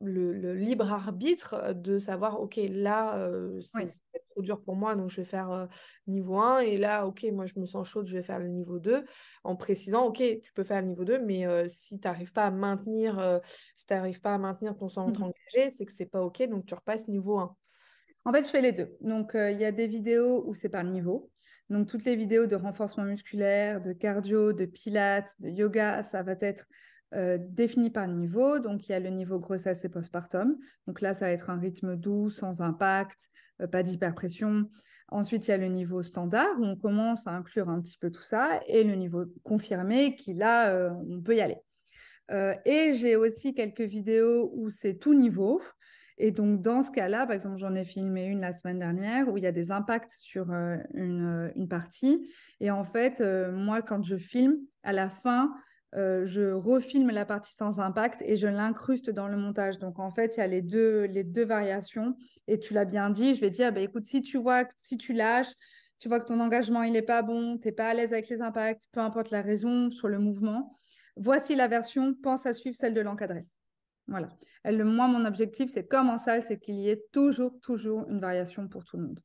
le, 0.00 0.54
libre 0.54 0.92
arbitre 0.92 1.74
de 1.74 1.98
savoir 1.98 2.40
ok 2.40 2.60
là 2.70 3.18
euh, 3.18 3.60
c'est 3.60 3.88
trop 4.30 4.42
dur 4.42 4.60
pour 4.62 4.76
moi 4.76 4.94
donc 4.94 5.10
je 5.10 5.16
vais 5.16 5.24
faire 5.24 5.50
euh, 5.50 5.66
niveau 6.06 6.38
1 6.38 6.60
et 6.60 6.76
là 6.76 7.06
ok 7.06 7.26
moi 7.32 7.46
je 7.46 7.58
me 7.58 7.66
sens 7.66 7.88
chaude 7.88 8.06
je 8.06 8.16
vais 8.16 8.22
faire 8.22 8.38
le 8.38 8.48
niveau 8.48 8.78
2 8.78 9.04
en 9.42 9.56
précisant 9.56 10.06
ok 10.06 10.22
tu 10.42 10.52
peux 10.52 10.62
faire 10.62 10.82
le 10.82 10.88
niveau 10.88 11.04
2 11.04 11.18
mais 11.18 11.46
euh, 11.46 11.66
si 11.68 11.98
tu 11.98 12.06
n'arrives 12.06 12.32
pas 12.32 12.46
à 12.46 12.50
maintenir 12.50 13.40
si 13.74 13.86
pas 13.86 14.34
à 14.34 14.38
maintenir 14.38 14.76
ton 14.76 14.88
centre 14.88 15.20
mmh 15.20 15.24
engagé 15.24 15.70
c'est 15.70 15.84
que 15.84 15.92
c'est 15.92 16.06
pas 16.06 16.22
ok 16.22 16.48
donc 16.48 16.66
tu 16.66 16.74
repasses 16.74 17.08
niveau 17.08 17.38
1 17.38 17.56
en 18.24 18.32
fait 18.32 18.44
je 18.44 18.50
fais 18.50 18.60
les 18.60 18.72
deux. 18.72 18.96
Donc 19.00 19.32
il 19.34 19.58
y 19.58 19.64
a 19.64 19.72
des 19.72 19.88
vidéos 19.88 20.44
où 20.46 20.54
c'est 20.54 20.68
par 20.68 20.84
niveau. 20.84 21.30
Donc, 21.70 21.86
toutes 21.86 22.04
les 22.06 22.16
vidéos 22.16 22.46
de 22.46 22.56
renforcement 22.56 23.04
musculaire, 23.04 23.82
de 23.82 23.92
cardio, 23.92 24.54
de 24.54 24.64
pilates, 24.64 25.34
de 25.38 25.50
yoga, 25.50 26.02
ça 26.02 26.22
va 26.22 26.34
être 26.40 26.64
euh, 27.14 27.38
défini 27.40 27.88
par 27.88 28.06
niveau. 28.06 28.58
Donc, 28.58 28.86
il 28.86 28.92
y 28.92 28.94
a 28.94 29.00
le 29.00 29.08
niveau 29.08 29.38
grossesse 29.38 29.82
et 29.82 29.88
postpartum. 29.88 30.58
Donc 30.86 31.00
là, 31.00 31.14
ça 31.14 31.24
va 31.24 31.32
être 31.32 31.48
un 31.48 31.58
rythme 31.58 31.96
doux, 31.96 32.28
sans 32.28 32.60
impact, 32.60 33.30
euh, 33.62 33.66
pas 33.66 33.82
d'hyperpression. 33.82 34.70
Ensuite, 35.10 35.48
il 35.48 35.52
y 35.52 35.54
a 35.54 35.56
le 35.56 35.68
niveau 35.68 36.02
standard 36.02 36.60
où 36.60 36.64
on 36.64 36.76
commence 36.76 37.26
à 37.26 37.30
inclure 37.30 37.70
un 37.70 37.80
petit 37.80 37.96
peu 37.96 38.10
tout 38.10 38.22
ça 38.22 38.60
et 38.66 38.84
le 38.84 38.94
niveau 38.94 39.24
confirmé 39.42 40.16
qui 40.16 40.34
là, 40.34 40.70
euh, 40.70 40.90
on 41.08 41.22
peut 41.22 41.34
y 41.34 41.40
aller. 41.40 41.56
et 42.66 42.92
j'ai 42.94 43.16
aussi 43.16 43.54
quelques 43.54 43.80
vidéos 43.80 44.50
où 44.52 44.68
c'est 44.68 44.96
tout 44.96 45.14
niveau. 45.14 45.62
Et 46.18 46.30
donc, 46.30 46.60
dans 46.60 46.82
ce 46.82 46.90
cas-là, 46.90 47.24
par 47.24 47.34
exemple, 47.34 47.56
j'en 47.56 47.74
ai 47.74 47.84
filmé 47.84 48.26
une 48.26 48.40
la 48.40 48.52
semaine 48.52 48.78
dernière 48.78 49.32
où 49.32 49.38
il 49.38 49.44
y 49.44 49.46
a 49.46 49.52
des 49.52 49.70
impacts 49.70 50.12
sur 50.12 50.50
une, 50.50 51.68
partie. 51.70 52.30
Et 52.60 52.70
en 52.70 52.84
fait, 52.84 53.22
moi, 53.52 53.80
quand 53.80 54.02
je 54.02 54.18
filme, 54.18 54.58
à 54.82 54.92
la 54.92 55.08
fin, 55.08 55.54
euh, 55.94 56.26
je 56.26 56.52
refilme 56.52 57.10
la 57.10 57.24
partie 57.24 57.54
sans 57.54 57.80
impact 57.80 58.22
et 58.26 58.36
je 58.36 58.46
l'incruste 58.46 59.10
dans 59.10 59.28
le 59.28 59.36
montage. 59.36 59.78
Donc 59.78 59.98
en 59.98 60.10
fait, 60.10 60.36
il 60.36 60.40
y 60.40 60.42
a 60.42 60.46
les 60.46 60.60
deux, 60.60 61.04
les 61.04 61.24
deux 61.24 61.44
variations. 61.44 62.14
Et 62.46 62.58
tu 62.58 62.74
l'as 62.74 62.84
bien 62.84 63.10
dit, 63.10 63.34
je 63.34 63.40
vais 63.40 63.50
dire, 63.50 63.72
bah, 63.72 63.80
écoute, 63.80 64.04
si 64.04 64.20
tu 64.20 64.38
vois, 64.38 64.64
si 64.78 64.98
tu 64.98 65.12
lâches, 65.12 65.52
tu 65.98 66.08
vois 66.08 66.20
que 66.20 66.26
ton 66.26 66.40
engagement, 66.40 66.82
il 66.82 66.92
n'est 66.92 67.02
pas 67.02 67.22
bon, 67.22 67.58
tu 67.58 67.68
n'es 67.68 67.72
pas 67.72 67.88
à 67.88 67.94
l'aise 67.94 68.12
avec 68.12 68.28
les 68.28 68.40
impacts, 68.40 68.84
peu 68.92 69.00
importe 69.00 69.30
la 69.30 69.42
raison 69.42 69.90
sur 69.90 70.08
le 70.08 70.18
mouvement, 70.18 70.78
voici 71.16 71.56
la 71.56 71.66
version, 71.66 72.14
pense 72.22 72.46
à 72.46 72.54
suivre 72.54 72.76
celle 72.76 72.94
de 72.94 73.00
l'encadré. 73.00 73.46
Voilà. 74.06 74.28
Moi, 74.64 75.08
mon 75.08 75.24
objectif, 75.24 75.70
c'est 75.70 75.86
comme 75.86 76.08
en 76.08 76.18
salle, 76.18 76.44
c'est 76.44 76.58
qu'il 76.58 76.76
y 76.76 76.88
ait 76.88 77.02
toujours, 77.12 77.58
toujours 77.60 78.06
une 78.08 78.20
variation 78.20 78.68
pour 78.68 78.84
tout 78.84 78.96
le 78.96 79.04
monde. 79.04 79.20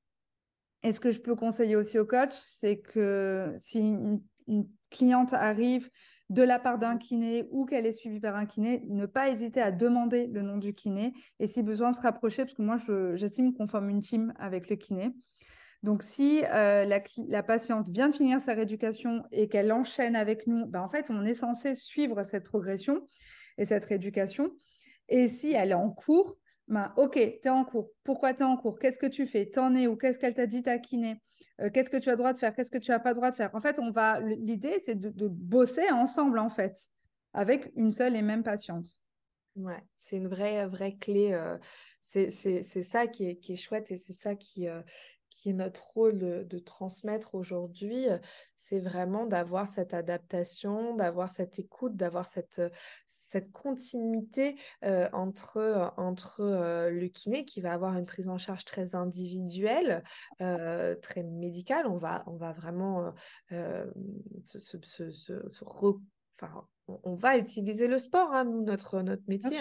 Et 0.84 0.92
ce 0.92 1.00
que 1.00 1.12
je 1.12 1.20
peux 1.20 1.36
conseiller 1.36 1.76
aussi 1.76 2.00
au 2.00 2.06
coach, 2.06 2.34
c'est 2.34 2.80
que 2.80 3.54
si 3.58 3.80
une 3.80 4.68
cliente 4.90 5.34
arrive 5.34 5.90
de 6.30 6.42
la 6.42 6.60
part 6.60 6.80
d'un 6.80 6.98
kiné 6.98 7.48
ou 7.52 7.66
qu'elle 7.66 7.86
est 7.86 7.92
suivie 7.92 8.20
par 8.20 8.36
un 8.36 8.46
kiné, 8.46 8.84
ne 8.88 9.06
pas 9.06 9.30
hésiter 9.30 9.62
à 9.62 9.72
demander 9.72 10.28
le 10.28 10.42
nom 10.42 10.58
du 10.58 10.74
kiné 10.74 11.14
et 11.40 11.48
si 11.48 11.62
besoin 11.64 11.94
se 11.94 12.02
rapprocher, 12.02 12.44
parce 12.44 12.56
que 12.56 12.62
moi 12.62 12.78
j'estime 13.16 13.54
qu'on 13.54 13.68
forme 13.68 13.90
une 13.90 14.02
team 14.02 14.34
avec 14.40 14.70
le 14.70 14.76
kiné. 14.76 15.14
Donc 15.84 16.02
si 16.02 16.44
euh, 16.54 16.86
la, 16.86 17.44
patiente 17.44 17.90
vient 17.90 18.08
de 18.08 18.16
finir 18.16 18.40
sa 18.40 18.54
rééducation 18.54 19.24
et 19.32 19.50
qu'elle 19.50 19.72
enchaîne 19.74 20.16
avec 20.16 20.48
nous, 20.48 20.66
ben, 20.66 20.82
en 20.82 20.88
fait 20.88 21.08
on 21.10 21.26
est 21.26 21.34
censé 21.34 21.76
suivre 21.76 22.24
cette 22.24 22.46
progression 22.46 23.02
et 23.58 23.66
cette 23.66 23.86
rééducation. 23.86 24.52
Et 25.10 25.28
si 25.28 25.52
elle 25.52 25.72
est 25.72 25.76
en 25.76 25.90
cours, 25.90 26.38
ben, 26.68 26.94
ok, 26.96 27.14
tu 27.14 27.20
es 27.20 27.50
en 27.50 27.66
cours. 27.66 27.92
Pourquoi 28.04 28.34
tu 28.34 28.42
es 28.42 28.46
en 28.46 28.56
cours? 28.56 28.80
Qu'est-ce 28.80 29.00
que 29.00 29.08
tu 29.08 29.26
fais? 29.26 29.46
T'en 29.46 29.76
es 29.76 29.88
où? 29.88 29.98
Qu'est-ce 29.98 30.18
qu'elle 30.18 30.34
t'a 30.34 30.48
dit 30.48 30.64
ta 30.64 30.80
kiné? 30.80 31.22
Euh, 31.62 31.70
Qu'est-ce 31.70 31.90
que 31.90 31.98
tu 31.98 32.10
as 32.10 32.16
droit 32.16 32.34
de 32.34 32.38
faire? 32.38 32.56
Qu'est-ce 32.56 32.72
que 32.72 32.78
tu 32.78 32.92
n'as 32.92 33.00
pas 33.00 33.14
droit 33.14 33.32
de 33.32 33.36
faire? 33.36 33.54
En 33.54 33.62
fait, 33.62 33.80
on 33.80 33.92
va. 33.92 34.20
L'idée, 34.22 34.82
c'est 34.86 34.96
de, 34.96 35.28
bosser 35.28 35.90
ensemble, 35.92 36.40
en 36.40 36.50
fait, 36.50 36.78
avec 37.34 37.72
une 37.76 37.92
seule 37.92 38.16
et 38.16 38.22
même 38.22 38.44
patiente. 38.44 38.88
Ouais, 39.56 39.84
c'est 39.98 40.18
une 40.18 40.28
vraie, 40.28 40.66
vraie 40.66 40.96
clé. 40.96 41.38
c'est 42.02 42.32
ça 42.32 43.08
qui 43.08 43.30
est, 43.30 43.36
qui 43.36 43.54
est 43.54 43.58
chouette 43.58 43.92
et 43.92 43.98
c'est 43.98 44.14
ça 44.14 44.36
qui, 44.36 44.68
qui 45.34 45.50
est 45.50 45.54
notre 45.54 45.84
rôle 45.94 46.18
de, 46.48 46.60
transmettre 46.60 47.36
aujourd'hui, 47.36 48.06
c'est 48.56 48.80
vraiment 48.80 49.26
d'avoir 49.26 49.68
cette 49.68 49.94
adaptation, 49.94 50.96
d'avoir 50.96 51.32
cette 51.32 51.60
écoute, 51.60 51.96
d'avoir 51.96 52.28
cette, 52.28 52.62
cette 53.34 53.52
continuité 53.52 54.56
entre, 55.12 55.92
entre 55.98 56.90
le 56.90 57.08
kiné 57.08 57.46
qui 57.46 57.62
va 57.62 57.74
avoir 57.74 57.98
une 57.98 58.06
prise 58.06 58.30
en 58.30 58.38
charge 58.38 58.64
très 58.64 58.96
individuelle, 58.96 60.04
très 60.38 61.24
médicale. 61.24 61.88
On 61.88 61.98
va, 61.98 62.24
on 62.28 62.38
va 62.38 62.54
vraiment 62.54 63.14
se, 63.50 64.58
enfin, 66.36 66.68
on, 66.88 67.16
va 67.16 67.38
utiliser 67.38 67.88
le 67.88 67.98
sport, 67.98 68.32
hein, 68.34 68.46
nous, 68.46 68.64
notre, 68.64 69.02
notre 69.02 69.24
métier 69.28 69.60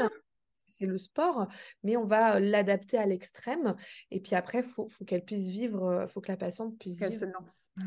c'est 0.66 0.86
le 0.86 0.98
sport, 0.98 1.48
mais 1.82 1.96
on 1.96 2.04
va 2.04 2.40
l'adapter 2.40 2.98
à 2.98 3.06
l'extrême. 3.06 3.74
Et 4.10 4.20
puis 4.20 4.34
après, 4.34 4.58
il 4.58 4.64
faut, 4.64 4.88
qu'elle 5.06 5.24
puisse 5.24 5.48
vivre, 5.48 6.04
il 6.06 6.08
faut 6.08 6.20
que 6.20 6.30
la 6.30 6.36
patiente 6.36 6.78
puisse 6.78 7.02
vivre 7.02 7.26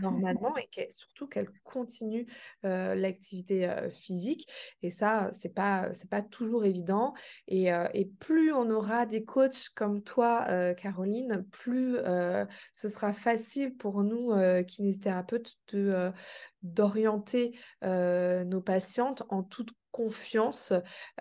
normalement 0.01 0.55
et 0.57 0.87
surtout 0.89 1.27
qu'elle 1.27 1.49
continue 1.63 2.27
l'activité 2.63 3.69
physique. 3.91 4.49
Et 4.81 4.91
ça, 4.91 5.31
c'est 5.33 5.53
pas, 5.53 5.93
c'est 5.93 6.09
pas 6.09 6.21
toujours 6.21 6.65
évident. 6.65 7.13
Et, 7.47 7.69
et, 7.93 8.05
plus 8.19 8.53
on 8.53 8.69
aura 8.69 9.05
des 9.05 9.23
coachs 9.23 9.69
comme 9.75 10.01
toi, 10.01 10.73
Caroline, 10.75 11.45
plus 11.51 11.97
ce 12.73 12.89
sera 12.89 13.13
facile 13.13 13.75
pour 13.75 14.03
nous, 14.03 14.31
kinésithérapeutes, 14.65 15.55
de, 15.73 16.11
d'orienter 16.63 17.57
nos 17.81 18.61
patientes 18.61 19.23
en 19.29 19.43
toute 19.43 19.71
confiance. 19.95 20.73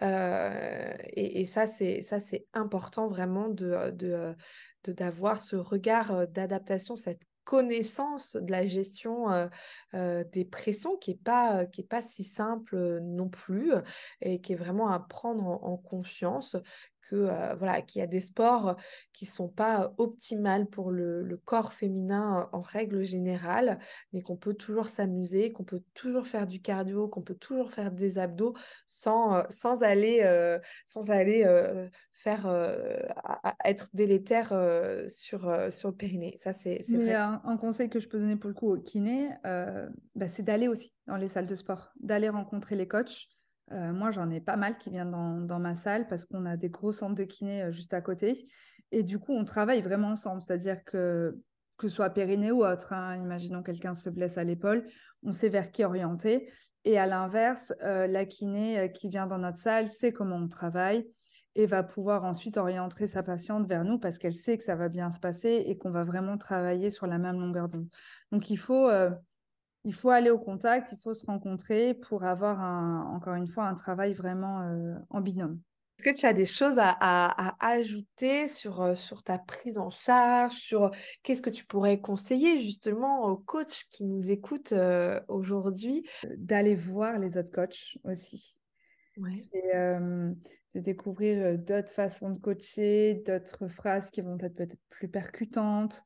et, 0.02 1.46
ça, 1.46 1.66
c'est 1.68 2.02
ça, 2.02 2.18
c'est 2.18 2.46
important 2.52 3.06
vraiment 3.06 3.48
de, 3.48 3.92
de, 3.92 4.34
d'avoir 4.92 5.40
ce 5.40 5.54
regard 5.54 6.26
d'adaptation, 6.26 6.96
cette 6.96 7.22
connaissance 7.44 8.36
de 8.36 8.50
la 8.50 8.66
gestion 8.66 9.48
des 9.92 10.44
pressions 10.50 10.96
qui 10.96 11.12
n'est 11.12 11.18
pas, 11.18 11.66
qui 11.66 11.82
est 11.82 11.88
pas 11.88 12.02
si 12.02 12.24
simple 12.24 12.98
non 13.00 13.28
plus 13.28 13.72
et 14.22 14.40
qui 14.40 14.54
est 14.54 14.56
vraiment 14.56 14.88
à 14.88 14.98
prendre 14.98 15.46
en 15.46 15.76
conscience 15.76 16.56
que 17.08 17.16
euh, 17.16 17.54
voilà 17.54 17.82
qu'il 17.82 18.00
y 18.00 18.02
a 18.02 18.06
des 18.06 18.20
sports 18.20 18.76
qui 19.12 19.26
sont 19.26 19.48
pas 19.48 19.94
optimales 19.98 20.66
pour 20.66 20.90
le, 20.90 21.40
corps 21.44 21.72
féminin 21.72 22.48
en 22.52 22.60
règle 22.60 23.02
générale, 23.02 23.78
mais 24.12 24.22
qu'on 24.22 24.36
peut 24.36 24.54
toujours 24.54 24.86
s'amuser, 24.86 25.52
qu'on 25.52 25.64
peut 25.64 25.82
toujours 25.94 26.26
faire 26.26 26.46
du 26.46 26.60
cardio, 26.60 27.08
qu'on 27.08 27.22
peut 27.22 27.34
toujours 27.34 27.70
faire 27.72 27.92
des 27.92 28.18
abdos 28.18 28.54
sans, 28.86 29.42
sans 29.50 29.82
aller 29.82 30.20
euh, 30.22 30.58
sans 30.86 31.10
aller 31.10 31.44
faire 32.12 32.46
être 33.64 33.88
délétère 33.92 34.48
sur, 35.08 35.72
sur 35.72 35.88
le 35.88 35.94
périnée. 35.94 36.36
Ça 36.40 36.52
c'est 36.52 36.80
vrai. 36.88 37.14
Un, 37.14 37.42
un, 37.44 37.56
conseil 37.56 37.90
que 37.90 38.00
je 38.00 38.08
peux 38.08 38.18
donner 38.18 38.36
pour 38.36 38.48
le 38.48 38.54
coup 38.54 38.72
au 38.72 38.78
kiné, 38.78 39.30
bah, 39.42 40.28
c'est 40.28 40.42
d'aller 40.42 40.68
aussi 40.68 40.94
dans 41.06 41.16
les 41.16 41.28
salles 41.28 41.46
de 41.46 41.56
sport, 41.56 41.92
d'aller 42.00 42.28
rencontrer 42.28 42.76
les 42.76 42.88
coachs. 42.88 43.28
Euh, 43.72 43.92
moi, 43.92 44.10
j'en 44.10 44.30
ai 44.30 44.40
pas 44.40 44.56
mal 44.56 44.76
qui 44.76 44.90
viennent 44.90 45.10
dans, 45.10 45.58
ma 45.58 45.74
salle 45.74 46.06
parce 46.08 46.26
qu'on 46.26 46.44
a 46.46 46.56
des 46.56 46.68
gros 46.68 46.92
centres 46.92 47.14
de 47.14 47.24
kiné 47.24 47.62
euh, 47.62 47.72
juste 47.72 47.94
à 47.94 48.00
côté. 48.00 48.46
Et 48.92 49.02
du 49.02 49.18
coup, 49.18 49.32
on 49.32 49.44
travaille 49.44 49.82
vraiment 49.82 50.08
ensemble. 50.08 50.42
C'est-à-dire 50.42 50.84
que, 50.84 51.38
que 51.78 51.88
ce 51.88 51.94
soit 51.94 52.10
périnée 52.10 52.52
ou 52.52 52.64
autre, 52.64 52.92
hein, 52.92 53.16
imaginons 53.16 53.62
quelqu'un 53.62 53.94
se 53.94 54.10
blesse 54.10 54.38
à 54.38 54.44
l'épaule, 54.44 54.86
on 55.22 55.32
sait 55.32 55.48
vers 55.48 55.72
qui 55.72 55.84
orienter. 55.84 56.50
Et 56.84 56.98
à 56.98 57.06
l'inverse, 57.06 57.72
euh, 57.82 58.06
la 58.06 58.26
kiné 58.26 58.92
qui 58.92 59.08
vient 59.08 59.26
dans 59.26 59.38
notre 59.38 59.58
salle 59.58 59.88
sait 59.88 60.12
comment 60.12 60.36
on 60.36 60.48
travaille 60.48 61.08
et 61.54 61.66
va 61.66 61.82
pouvoir 61.82 62.24
ensuite 62.24 62.58
orienter 62.58 63.06
sa 63.06 63.22
patiente 63.22 63.66
vers 63.66 63.84
nous 63.84 63.98
parce 63.98 64.18
qu'elle 64.18 64.34
sait 64.34 64.58
que 64.58 64.64
ça 64.64 64.74
va 64.74 64.88
bien 64.88 65.10
se 65.12 65.20
passer 65.20 65.64
et 65.66 65.78
qu'on 65.78 65.90
va 65.90 66.04
vraiment 66.04 66.36
travailler 66.36 66.90
sur 66.90 67.06
la 67.06 67.16
même 67.16 67.40
longueur 67.40 67.68
d'onde. 67.68 67.88
Donc, 68.32 68.50
il 68.50 68.58
faut 68.58 68.90
il 69.84 69.94
faut 69.94 70.10
aller 70.10 70.30
au 70.30 70.38
contact, 70.38 70.92
il 70.92 70.98
faut 70.98 71.14
se 71.14 71.26
rencontrer 71.26 71.94
pour 71.94 72.24
avoir, 72.24 72.60
encore 73.14 73.34
une 73.34 73.48
fois, 73.48 73.64
un 73.64 73.74
travail 73.74 74.14
vraiment 74.14 74.62
euh, 74.62 74.94
en 75.10 75.20
binôme. 75.20 75.60
Est-ce 75.98 76.10
que 76.10 76.18
tu 76.18 76.26
as 76.26 76.32
des 76.32 76.46
choses 76.46 76.78
à, 76.78 77.54
ajouter 77.60 78.48
sur, 78.48 78.80
euh, 78.80 78.94
sur 78.94 79.22
ta 79.22 79.38
prise 79.38 79.78
en 79.78 79.90
charge, 79.90 80.52
sur 80.52 80.90
qu'est-ce 81.22 81.42
que 81.42 81.50
tu 81.50 81.64
pourrais 81.64 82.00
conseiller 82.00 82.58
justement 82.58 83.26
aux 83.26 83.36
coachs 83.36 83.84
qui 83.90 84.04
nous 84.04 84.30
écoutent 84.32 84.72
euh, 84.72 85.20
aujourd'hui? 85.28 86.04
D'aller 86.36 86.74
voir 86.74 87.18
les 87.18 87.36
autres 87.36 87.52
coachs 87.52 87.96
aussi. 88.04 88.56
C'est 89.52 90.80
découvrir 90.80 91.56
d'autres 91.56 91.92
façons 91.92 92.30
de 92.30 92.38
coacher, 92.38 93.22
d'autres 93.24 93.68
phrases 93.68 94.10
qui 94.10 94.22
vont 94.22 94.36
être 94.38 94.56
peut-être 94.56 94.74
plus 94.88 95.06
percutantes 95.06 96.02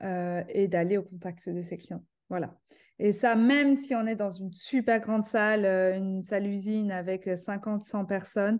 et 0.00 0.68
d'aller 0.68 0.96
au 0.96 1.02
contact 1.02 1.48
de 1.48 1.60
ses 1.60 1.76
clients. 1.76 2.04
Voilà. 2.32 2.54
Et 2.98 3.12
ça, 3.12 3.36
même 3.36 3.76
si 3.76 3.94
on 3.94 4.06
est 4.06 4.16
dans 4.16 4.30
une 4.30 4.54
super 4.54 5.00
grande 5.00 5.26
salle, 5.26 5.66
euh, 5.66 5.98
une 5.98 6.22
salle 6.22 6.46
usine 6.46 6.90
avec 6.90 7.28
50, 7.28 7.82
100 7.82 8.06
personnes, 8.06 8.58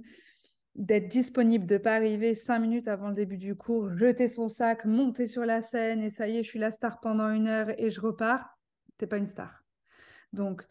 d'être 0.75 1.09
disponible, 1.09 1.65
de 1.65 1.77
ne 1.77 1.79
pas 1.79 1.95
arriver 1.95 2.35
cinq 2.35 2.59
minutes 2.59 2.87
avant 2.87 3.09
le 3.09 3.15
début 3.15 3.39
du 3.39 3.55
cours, 3.55 3.89
jeter 3.89 4.29
son 4.29 4.51
sac, 4.51 4.85
monter 4.85 5.27
sur 5.27 5.47
la 5.47 5.63
scène 5.63 6.03
et 6.03 6.11
ça 6.11 6.29
y 6.29 6.37
est, 6.37 6.43
je 6.43 6.51
suis 6.51 6.59
la 6.59 6.71
star 6.71 7.01
pendant 7.01 7.31
une 7.31 7.49
heure 7.49 7.71
et 7.79 7.91
je 7.91 8.03
repars, 8.03 8.59
tu 8.99 9.05
n'es 9.05 9.09
pas 9.09 9.17
une 9.17 9.27
star. 9.27 9.65
Donc, 10.35 10.67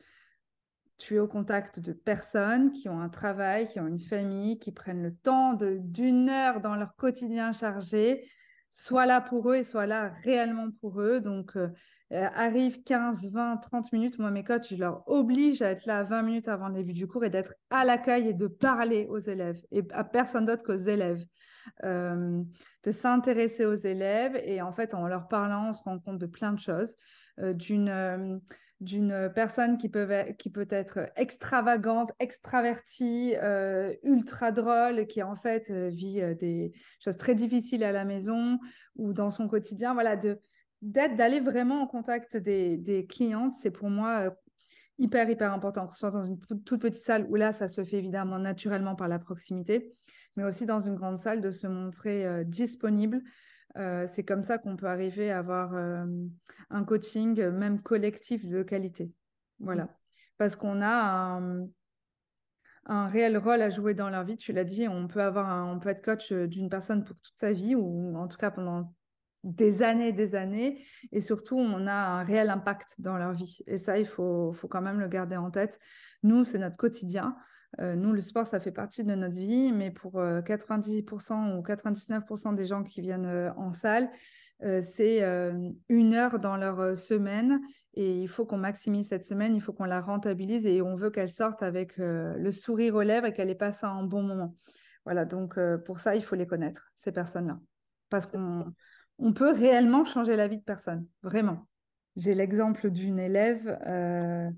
tu 1.00 1.16
es 1.16 1.20
au 1.20 1.28
contact 1.28 1.80
de 1.80 1.94
personnes 1.94 2.72
qui 2.72 2.88
ont 2.88 3.02
un 3.02 3.10
travail, 3.10 3.68
qui 3.68 3.80
ont 3.80 3.88
une 3.88 3.98
famille, 3.98 4.60
qui 4.60 4.72
prennent 4.72 5.02
le 5.02 5.16
temps 5.16 5.54
d'une 5.56 6.30
heure 6.30 6.62
dans 6.62 6.76
leur 6.76 6.96
quotidien 6.98 7.52
chargé, 7.52 8.30
soit 8.70 9.08
là 9.08 9.22
pour 9.22 9.50
eux 9.50 9.56
et 9.56 9.64
soit 9.64 9.88
là 9.88 10.14
réellement 10.24 10.70
pour 10.82 11.02
eux. 11.02 11.20
Donc, 11.20 11.58
euh, 11.58 11.70
euh, 12.14 12.28
arrive 12.34 12.84
15, 12.84 13.32
20, 13.32 13.58
30 13.58 13.94
minutes, 13.94 14.20
moi, 14.20 14.32
mes 14.32 14.44
coachs, 14.44 14.68
je 14.70 14.76
leur 14.76 15.08
oblige 15.08 15.62
à 15.62 15.72
être 15.72 15.86
là 15.86 16.04
20 16.04 16.24
minutes 16.24 16.50
avant 16.50 16.68
le 16.68 16.74
début 16.74 16.92
du 16.92 17.08
cours 17.08 17.24
et 17.24 17.30
d'être 17.30 17.54
à 17.70 17.86
l'accueil 17.86 18.28
et 18.28 18.34
de 18.34 18.48
parler 18.48 19.08
aux 19.10 19.20
élèves 19.20 19.62
et 19.72 19.82
à 19.92 20.04
personne 20.04 20.46
d'autre 20.46 20.64
qu'aux 20.64 20.74
élèves. 20.74 21.24
Euh, 21.86 22.42
de 22.84 22.92
s'intéresser 22.92 23.66
aux 23.66 23.76
élèves 23.76 24.36
et 24.44 24.62
en 24.62 24.72
fait, 24.72 24.94
en 24.94 25.08
leur 25.08 25.28
parlant, 25.28 25.70
on 25.70 25.74
se 25.74 25.84
rend 25.84 26.00
compte 26.00 26.18
de 26.18 26.26
plein 26.26 26.52
de 26.52 26.60
choses. 26.60 26.98
Euh, 27.40 27.54
d'une 27.54 28.42
d'une 28.82 29.32
personne 29.36 29.78
qui 29.78 29.90
peut, 29.90 30.10
qui 30.40 30.50
peut 30.50 30.68
être 30.72 31.06
extravagante, 31.16 32.12
extravertie, 32.20 33.36
ultra 34.02 34.52
drôle, 34.52 35.06
qui 35.06 35.22
en 35.22 35.36
fait 35.36 35.70
vit 35.70 36.20
des 36.40 36.74
choses 37.00 37.16
très 37.16 37.36
difficiles 37.36 37.84
à 37.84 37.92
la 37.92 38.06
maison 38.06 38.58
ou 38.96 39.14
dans 39.14 39.30
son 39.30 39.48
quotidien. 39.48 39.94
Voilà, 39.94 40.16
de, 40.16 40.42
d'être, 40.82 41.16
d'aller 41.16 41.40
vraiment 41.40 41.82
en 41.82 41.88
contact 41.88 42.38
des, 42.38 43.06
clientes, 43.10 43.56
c'est 43.62 43.72
pour 43.72 43.90
moi 43.90 44.28
euh, 44.28 44.30
hyper, 44.98 45.30
hyper 45.30 45.54
important. 45.54 45.88
Que 45.88 45.94
ce 45.94 46.00
soit 46.00 46.12
dans 46.12 46.26
une 46.26 46.40
toute 46.40 46.82
petite 46.82 47.04
salle 47.04 47.26
où 47.30 47.36
là, 47.36 47.54
ça 47.54 47.68
se 47.68 47.84
fait 47.84 47.98
évidemment 47.98 48.40
naturellement 48.40 48.96
par 48.96 49.08
la 49.08 49.20
proximité, 49.20 49.92
mais 50.36 50.44
aussi 50.44 50.66
dans 50.66 50.82
une 50.82 50.96
grande 50.96 51.18
salle 51.18 51.42
de 51.42 51.52
se 51.52 51.68
montrer 51.68 52.26
euh, 52.26 52.44
disponible. 52.44 53.22
Euh, 53.78 54.06
c'est 54.08 54.24
comme 54.24 54.44
ça 54.44 54.58
qu'on 54.58 54.76
peut 54.76 54.88
arriver 54.88 55.32
à 55.32 55.40
avoir 55.40 55.74
un 55.74 56.84
coaching, 56.84 57.42
même 57.50 57.82
collectif, 57.82 58.46
de 58.46 58.64
qualité. 58.64 59.12
Voilà. 59.60 59.88
Parce 60.38 60.56
qu'on 60.56 60.82
a 60.82 61.40
un, 62.86 63.08
réel 63.08 63.38
rôle 63.38 63.62
à 63.62 63.70
jouer 63.70 63.94
dans 63.94 64.10
leur 64.10 64.26
vie. 64.26 64.36
Tu 64.36 64.52
l'as 64.52 64.66
dit, 64.66 64.90
on 64.90 65.08
peut, 65.08 65.22
avoir 65.22 65.74
on 65.74 65.80
peut 65.80 65.90
être 65.90 66.04
coach 66.04 66.34
d'une 66.34 66.70
personne 66.70 67.06
pour 67.06 67.16
toute 67.16 67.38
sa 67.38 67.54
vie, 67.54 67.76
ou 67.76 68.18
en 68.18 68.28
tout 68.28 68.38
cas 68.38 68.52
pendant 68.52 68.94
des 69.44 69.82
années 69.82 70.10
et 70.10 70.14
des 70.14 70.36
années. 70.36 70.84
Et 71.12 71.22
surtout, 71.22 71.58
on 71.58 71.88
a 71.88 71.94
un 71.94 72.24
réel 72.24 72.50
impact 72.50 72.96
dans 73.00 73.18
leur 73.18 73.34
vie. 73.34 73.60
Et 73.68 73.78
ça, 73.78 73.98
il 73.98 74.06
faut, 74.06 74.54
faut 74.54 74.68
quand 74.68 74.82
même 74.82 75.00
le 75.00 75.08
garder 75.08 75.38
en 75.38 75.52
tête. 75.52 75.80
Nous, 76.24 76.44
c'est 76.44 76.60
notre 76.60 76.78
quotidien. 76.78 77.36
Euh, 77.80 77.96
nous, 77.96 78.12
le 78.12 78.22
sport, 78.22 78.48
ça 78.48 78.60
fait 78.60 78.72
partie 78.72 79.04
de 79.04 79.16
notre 79.16 79.36
vie, 79.36 79.72
mais 79.72 79.92
pour 79.92 80.14
90% 80.14 81.32
euh, 81.32 81.58
ou 81.58 81.62
99% 81.62 82.56
des 82.56 82.66
gens 82.66 82.84
qui 82.84 83.02
viennent 83.02 83.26
euh, 83.26 83.52
en 83.56 83.74
salle, 83.74 84.10
c'est 84.84 85.24
une 85.90 86.14
heure 86.14 86.38
dans 86.38 86.56
leur 86.56 86.96
semaine 86.96 87.62
et 87.96 88.22
il 88.22 88.28
faut 88.28 88.46
qu'on 88.46 88.60
maximise 88.60 89.08
cette 89.08 89.26
semaine, 89.26 89.56
il 89.56 89.60
faut 89.60 89.74
qu'on 89.74 89.86
la 89.86 90.02
rentabilise 90.02 90.68
et 90.68 90.84
on 90.84 90.96
veut 90.96 91.10
qu'elle 91.10 91.32
sorte 91.32 91.64
avec 91.64 91.98
le 91.98 92.52
sourire 92.52 92.94
aux 92.94 93.02
lèvres 93.02 93.26
et 93.26 93.34
qu'elle 93.34 93.50
ait 93.50 93.56
passé 93.56 93.88
un 93.88 94.04
bon 94.04 94.22
moment. 94.22 94.56
Voilà, 95.04 95.26
donc 95.26 95.58
pour 95.84 96.00
ça, 96.00 96.16
il 96.16 96.24
faut 96.24 96.36
les 96.36 96.46
connaître, 96.46 96.94
ces 97.00 97.12
personnes-là. 97.12 97.60
Parce 98.12 98.30
qu'on 98.30 98.72
on 99.22 99.34
peut 99.34 99.52
réellement 99.52 100.04
changer 100.04 100.36
la 100.36 100.48
vie 100.48 100.58
de 100.58 100.64
personne, 100.64 101.06
vraiment. 101.22 101.68
J'ai 102.16 102.34
l'exemple 102.34 102.90
d'une 102.90 103.20
élève 103.20 103.80
euh, 103.88 104.50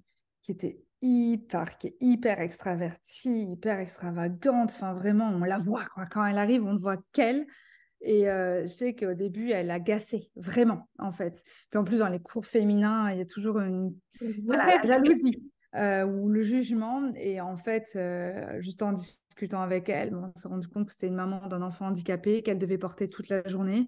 qui 0.41 0.54
était 0.54 0.82
hyper, 1.02 1.78
qui 1.78 1.88
est 1.88 1.97
hyper 1.99 2.39
extravertie, 2.39 3.43
hyper 3.52 3.80
extravagante. 3.80 4.71
Enfin, 4.73 4.93
vraiment, 4.93 5.30
on 5.30 5.43
la 5.43 5.60
voit. 5.60 5.86
Quand 6.12 6.26
elle 6.26 6.38
arrive, 6.38 6.63
on 6.63 6.73
ne 6.73 6.80
voit 6.80 6.97
qu'elle. 7.12 7.45
Et 8.02 8.30
euh, 8.30 8.63
je 8.63 8.67
sais 8.67 8.95
qu'au 8.95 9.13
début, 9.13 9.52
elle 9.52 9.69
a 9.69 9.80
gacé, 9.80 10.32
vraiment, 10.36 10.89
en 10.97 11.12
fait. 11.12 11.43
Puis 11.69 11.78
en 11.78 11.84
plus, 11.84 11.99
dans 11.99 12.08
les 12.08 12.21
cours 12.21 12.45
féminins, 12.45 13.12
il 13.12 13.17
y 13.17 13.21
a 13.21 13.26
toujours 13.26 13.60
une 13.60 13.93
la 14.47 14.82
jalousie 14.84 15.43
euh, 15.76 16.06
ou 16.06 16.30
le 16.30 16.41
jugement. 16.41 17.12
Et 17.15 17.41
en 17.41 17.58
fait, 17.58 17.97
juste 18.60 18.82
en 18.82 18.93
discutant 18.93 19.62
avec 19.62 19.89
elle, 19.89 20.15
on 20.15 20.32
s'est 20.38 20.47
rendu 20.47 20.67
compte 20.69 20.88
que 20.88 20.93
c'était 20.93 21.08
une 21.08 21.15
maman 21.15 21.47
d'un 21.47 21.62
enfant 21.62 21.88
handicapé 21.88 22.43
qu'elle 22.43 22.60
devait 22.60 22.78
porter 22.78 23.10
toute 23.10 23.30
la 23.30 23.47
journée, 23.47 23.88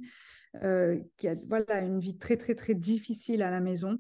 qui 1.18 1.28
a 1.28 1.36
voilà, 1.48 1.80
une 1.80 2.00
vie 2.00 2.18
très, 2.18 2.38
très, 2.38 2.56
très 2.56 2.74
difficile 2.74 3.41
à 3.41 3.52
la 3.52 3.60
maison. 3.60 3.98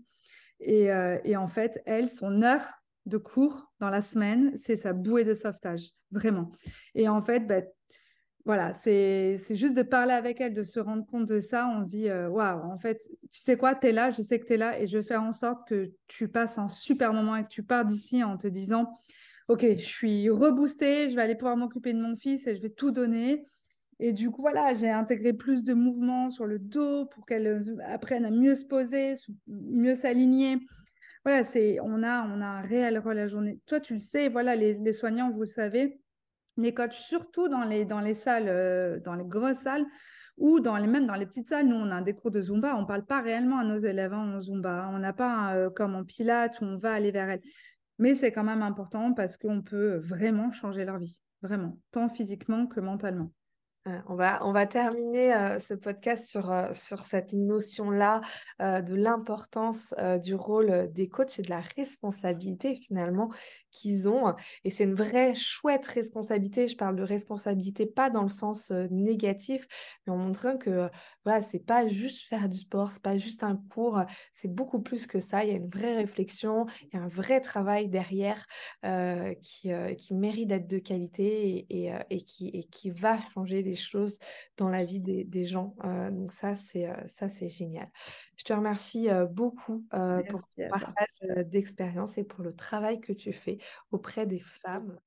Et, 0.59 0.89
et 1.23 1.35
en 1.35 1.47
fait, 1.47 1.81
elle, 1.85 2.09
son 2.09 2.41
heure 2.41 2.65
de 3.05 3.17
cours 3.17 3.71
dans 3.79 3.89
la 3.89 4.01
semaine, 4.01 4.53
c'est 4.57 4.75
sa 4.75 4.93
bouée 4.93 5.23
de 5.23 5.33
sauvetage, 5.33 5.91
vraiment. 6.11 6.51
Et 6.95 7.07
en 7.07 7.21
fait, 7.21 7.41
bah, 7.41 7.61
voilà, 8.45 8.73
c'est 8.73 9.39
juste 9.49 9.73
de 9.73 9.81
parler 9.81 10.13
avec 10.13 10.39
elle, 10.39 10.53
de 10.53 10.63
se 10.63 10.79
rendre 10.79 11.03
compte 11.07 11.25
de 11.25 11.41
ça. 11.41 11.67
On 11.67 11.83
se 11.83 11.89
dit, 11.89 12.09
euh, 12.09 12.29
waouh, 12.29 12.61
en 12.63 12.77
fait, 12.77 13.01
tu 13.31 13.41
sais 13.41 13.57
quoi, 13.57 13.73
tu 13.73 13.87
es 13.87 13.91
là, 13.91 14.11
je 14.11 14.21
sais 14.21 14.39
que 14.39 14.45
tu 14.45 14.53
es 14.53 14.57
là 14.57 14.79
et 14.79 14.85
je 14.85 14.99
vais 14.99 15.03
faire 15.03 15.23
en 15.23 15.33
sorte 15.33 15.67
que 15.67 15.91
tu 16.07 16.27
passes 16.27 16.59
un 16.59 16.69
super 16.69 17.11
moment 17.11 17.35
et 17.35 17.43
que 17.43 17.49
tu 17.49 17.63
pars 17.63 17.85
d'ici 17.85 18.23
en 18.23 18.37
te 18.37 18.47
disant, 18.47 18.93
OK, 19.47 19.61
je 19.61 19.83
suis 19.83 20.29
reboostée, 20.29 21.09
je 21.09 21.15
vais 21.15 21.23
aller 21.23 21.35
pouvoir 21.35 21.57
m'occuper 21.57 21.93
de 21.93 21.99
mon 21.99 22.15
fils 22.15 22.45
et 22.45 22.55
je 22.55 22.61
vais 22.61 22.69
tout 22.69 22.91
donner. 22.91 23.45
Et 23.99 24.13
du 24.13 24.29
coup, 24.29 24.41
voilà, 24.41 24.73
j'ai 24.73 24.89
intégré 24.89 25.33
plus 25.33 25.63
de 25.63 25.73
mouvements 25.73 26.29
sur 26.29 26.45
le 26.45 26.59
dos 26.59 27.05
pour 27.05 27.25
qu'elle 27.25 27.47
euh, 27.47 27.77
apprenne 27.85 28.25
à 28.25 28.31
mieux 28.31 28.55
se 28.55 28.65
poser, 28.65 29.15
mieux 29.47 29.95
s'aligner 29.95 30.59
voilà, 31.25 31.43
c'est, 31.43 31.79
on 31.81 32.03
a, 32.03 32.21
on 32.27 32.39
a 32.39 32.45
un 32.45 32.61
réel 32.61 32.99
rôle 32.99 33.17
à 33.17 33.27
journée. 33.27 33.59
Toi, 33.65 33.79
tu 33.79 33.95
le 33.95 33.99
sais, 33.99 34.29
voilà, 34.29 34.55
les, 34.55 34.93
soignants, 34.93 35.31
vous 35.31 35.41
le 35.41 35.47
savez, 35.47 35.99
les 36.55 36.71
coachs, 36.71 36.93
surtout 36.93 37.49
dans 37.49 37.63
les, 37.63 37.83
dans 37.83 37.99
les 37.99 38.13
salles, 38.13 38.47
euh, 38.47 38.99
dans 38.99 39.15
les 39.15 39.25
grosses 39.25 39.57
salles, 39.57 39.85
ou 40.37 40.59
dans 40.59 40.77
les, 40.77 40.85
même 40.85 41.07
dans 41.07 41.15
les 41.15 41.25
petites 41.25 41.47
salles, 41.47 41.67
nous, 41.67 41.77
on 41.77 41.89
a 41.89 42.01
des 42.03 42.13
cours 42.13 42.29
de 42.29 42.43
Zumba, 42.43 42.75
on 42.77 42.81
ne 42.81 42.85
parle 42.85 43.05
pas 43.05 43.21
réellement 43.21 43.57
à 43.57 43.63
nos 43.63 43.79
élèves 43.79 44.13
hein, 44.13 44.35
en 44.35 44.39
Zumba. 44.39 44.87
On 44.93 44.99
n'a 44.99 45.13
pas 45.13 45.55
euh, 45.55 45.71
comme 45.71 45.95
en 45.95 46.03
Pilates 46.03 46.61
où 46.61 46.65
on 46.65 46.77
va 46.77 46.93
aller 46.93 47.09
vers 47.09 47.27
elles. 47.27 47.41
Mais 47.97 48.13
c'est 48.13 48.31
quand 48.31 48.43
même 48.43 48.61
important 48.61 49.13
parce 49.13 49.35
qu'on 49.37 49.63
peut 49.63 49.95
vraiment 49.95 50.51
changer 50.51 50.85
leur 50.85 50.99
vie, 50.99 51.19
vraiment, 51.41 51.79
tant 51.91 52.07
physiquement 52.07 52.67
que 52.67 52.79
mentalement. 52.79 53.31
On 54.07 54.15
va, 54.15 54.39
on 54.43 54.51
va 54.51 54.65
terminer 54.65 55.31
euh, 55.35 55.59
ce 55.59 55.75
podcast 55.75 56.27
sur, 56.27 56.51
euh, 56.51 56.73
sur 56.73 57.01
cette 57.01 57.33
notion-là 57.33 58.21
euh, 58.59 58.81
de 58.81 58.95
l'importance 58.95 59.93
du 60.23 60.33
rôle 60.33 60.91
des 60.91 61.07
coachs 61.07 61.37
et 61.37 61.43
de 61.43 61.51
la 61.51 61.61
responsabilité 61.61 62.75
finalement 62.75 63.29
qu'ils 63.69 64.09
ont. 64.09 64.33
Et 64.63 64.71
c'est 64.71 64.85
une 64.85 64.95
vraie 64.95 65.35
chouette 65.35 65.85
responsabilité. 65.85 66.65
Je 66.65 66.75
parle 66.75 66.95
de 66.95 67.03
responsabilité 67.03 67.85
pas 67.85 68.09
dans 68.09 68.23
le 68.23 68.29
sens 68.29 68.71
négatif, 68.71 69.67
mais 70.07 70.13
en 70.13 70.17
montrant 70.17 70.57
que 70.57 70.89
voilà, 71.23 71.43
c'est 71.43 71.59
pas 71.59 71.87
juste 71.87 72.27
faire 72.27 72.49
du 72.49 72.57
sport, 72.57 72.91
c'est 72.91 73.03
pas 73.03 73.17
juste 73.19 73.43
un 73.43 73.55
cours, 73.71 74.01
c'est 74.33 74.47
beaucoup 74.47 74.81
plus 74.81 75.05
que 75.05 75.19
ça. 75.19 75.43
Il 75.43 75.51
y 75.51 75.53
a 75.53 75.57
une 75.57 75.69
vraie 75.69 75.95
réflexion, 75.95 76.65
il 76.81 76.97
y 76.97 76.97
a 76.97 77.03
un 77.03 77.07
vrai 77.07 77.39
travail 77.39 77.87
derrière 77.87 78.45
qui, 79.41 79.71
qui 79.99 80.13
mérite 80.15 80.47
d'être 80.47 80.67
de 80.67 80.79
qualité 80.79 81.65
et, 81.69 81.93
et, 82.09 82.21
qui, 82.23 82.47
et 82.49 82.63
qui 82.63 82.89
va 82.89 83.19
changer 83.33 83.61
les 83.61 83.74
choses 83.75 84.19
dans 84.57 84.69
la 84.69 84.83
vie 84.83 85.01
des, 85.01 85.45
gens. 85.45 85.75
Euh, 85.83 86.11
donc 86.11 86.31
ça, 86.31 86.55
c'est 86.55 86.87
euh, 86.87 86.95
ça, 87.07 87.29
c'est 87.29 87.47
génial. 87.47 87.89
Je 88.37 88.43
te 88.43 88.53
remercie 88.53 89.09
euh, 89.09 89.25
beaucoup 89.25 89.85
pour 89.89 90.41
ton 90.57 90.69
partage 90.69 91.47
d'expérience 91.47 92.17
et 92.17 92.23
pour 92.23 92.43
le 92.43 92.55
travail 92.55 92.99
que 92.99 93.13
tu 93.13 93.33
fais 93.33 93.57
auprès 93.91 94.25
des 94.25 94.39
femmes. 94.39 94.97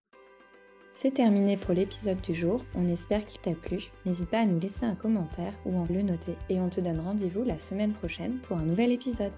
C'est 0.93 1.13
terminé 1.13 1.57
pour 1.57 1.75
l'épisode 1.75 2.21
du 2.23 2.35
jour, 2.35 2.65
on 2.75 2.89
espère 2.89 3.23
qu'il 3.23 3.41
t'a 3.41 3.55
plu. 3.55 3.93
N'hésite 4.05 4.31
pas 4.31 4.41
à 4.41 4.47
nous 4.47 4.59
laisser 4.59 4.85
un 4.85 4.95
commentaire 4.97 5.53
ou 5.65 5.81
à 5.81 5.87
le 5.87 6.03
noter 6.03 6.35
et 6.49 6.59
on 6.59 6.71
te 6.71 6.81
donne 6.81 6.99
rendez-vous 6.99 7.45
la 7.45 7.59
semaine 7.59 7.93
prochaine 7.93 8.39
pour 8.41 8.57
un 8.57 8.65
nouvel 8.65 8.91
épisode. 8.91 9.33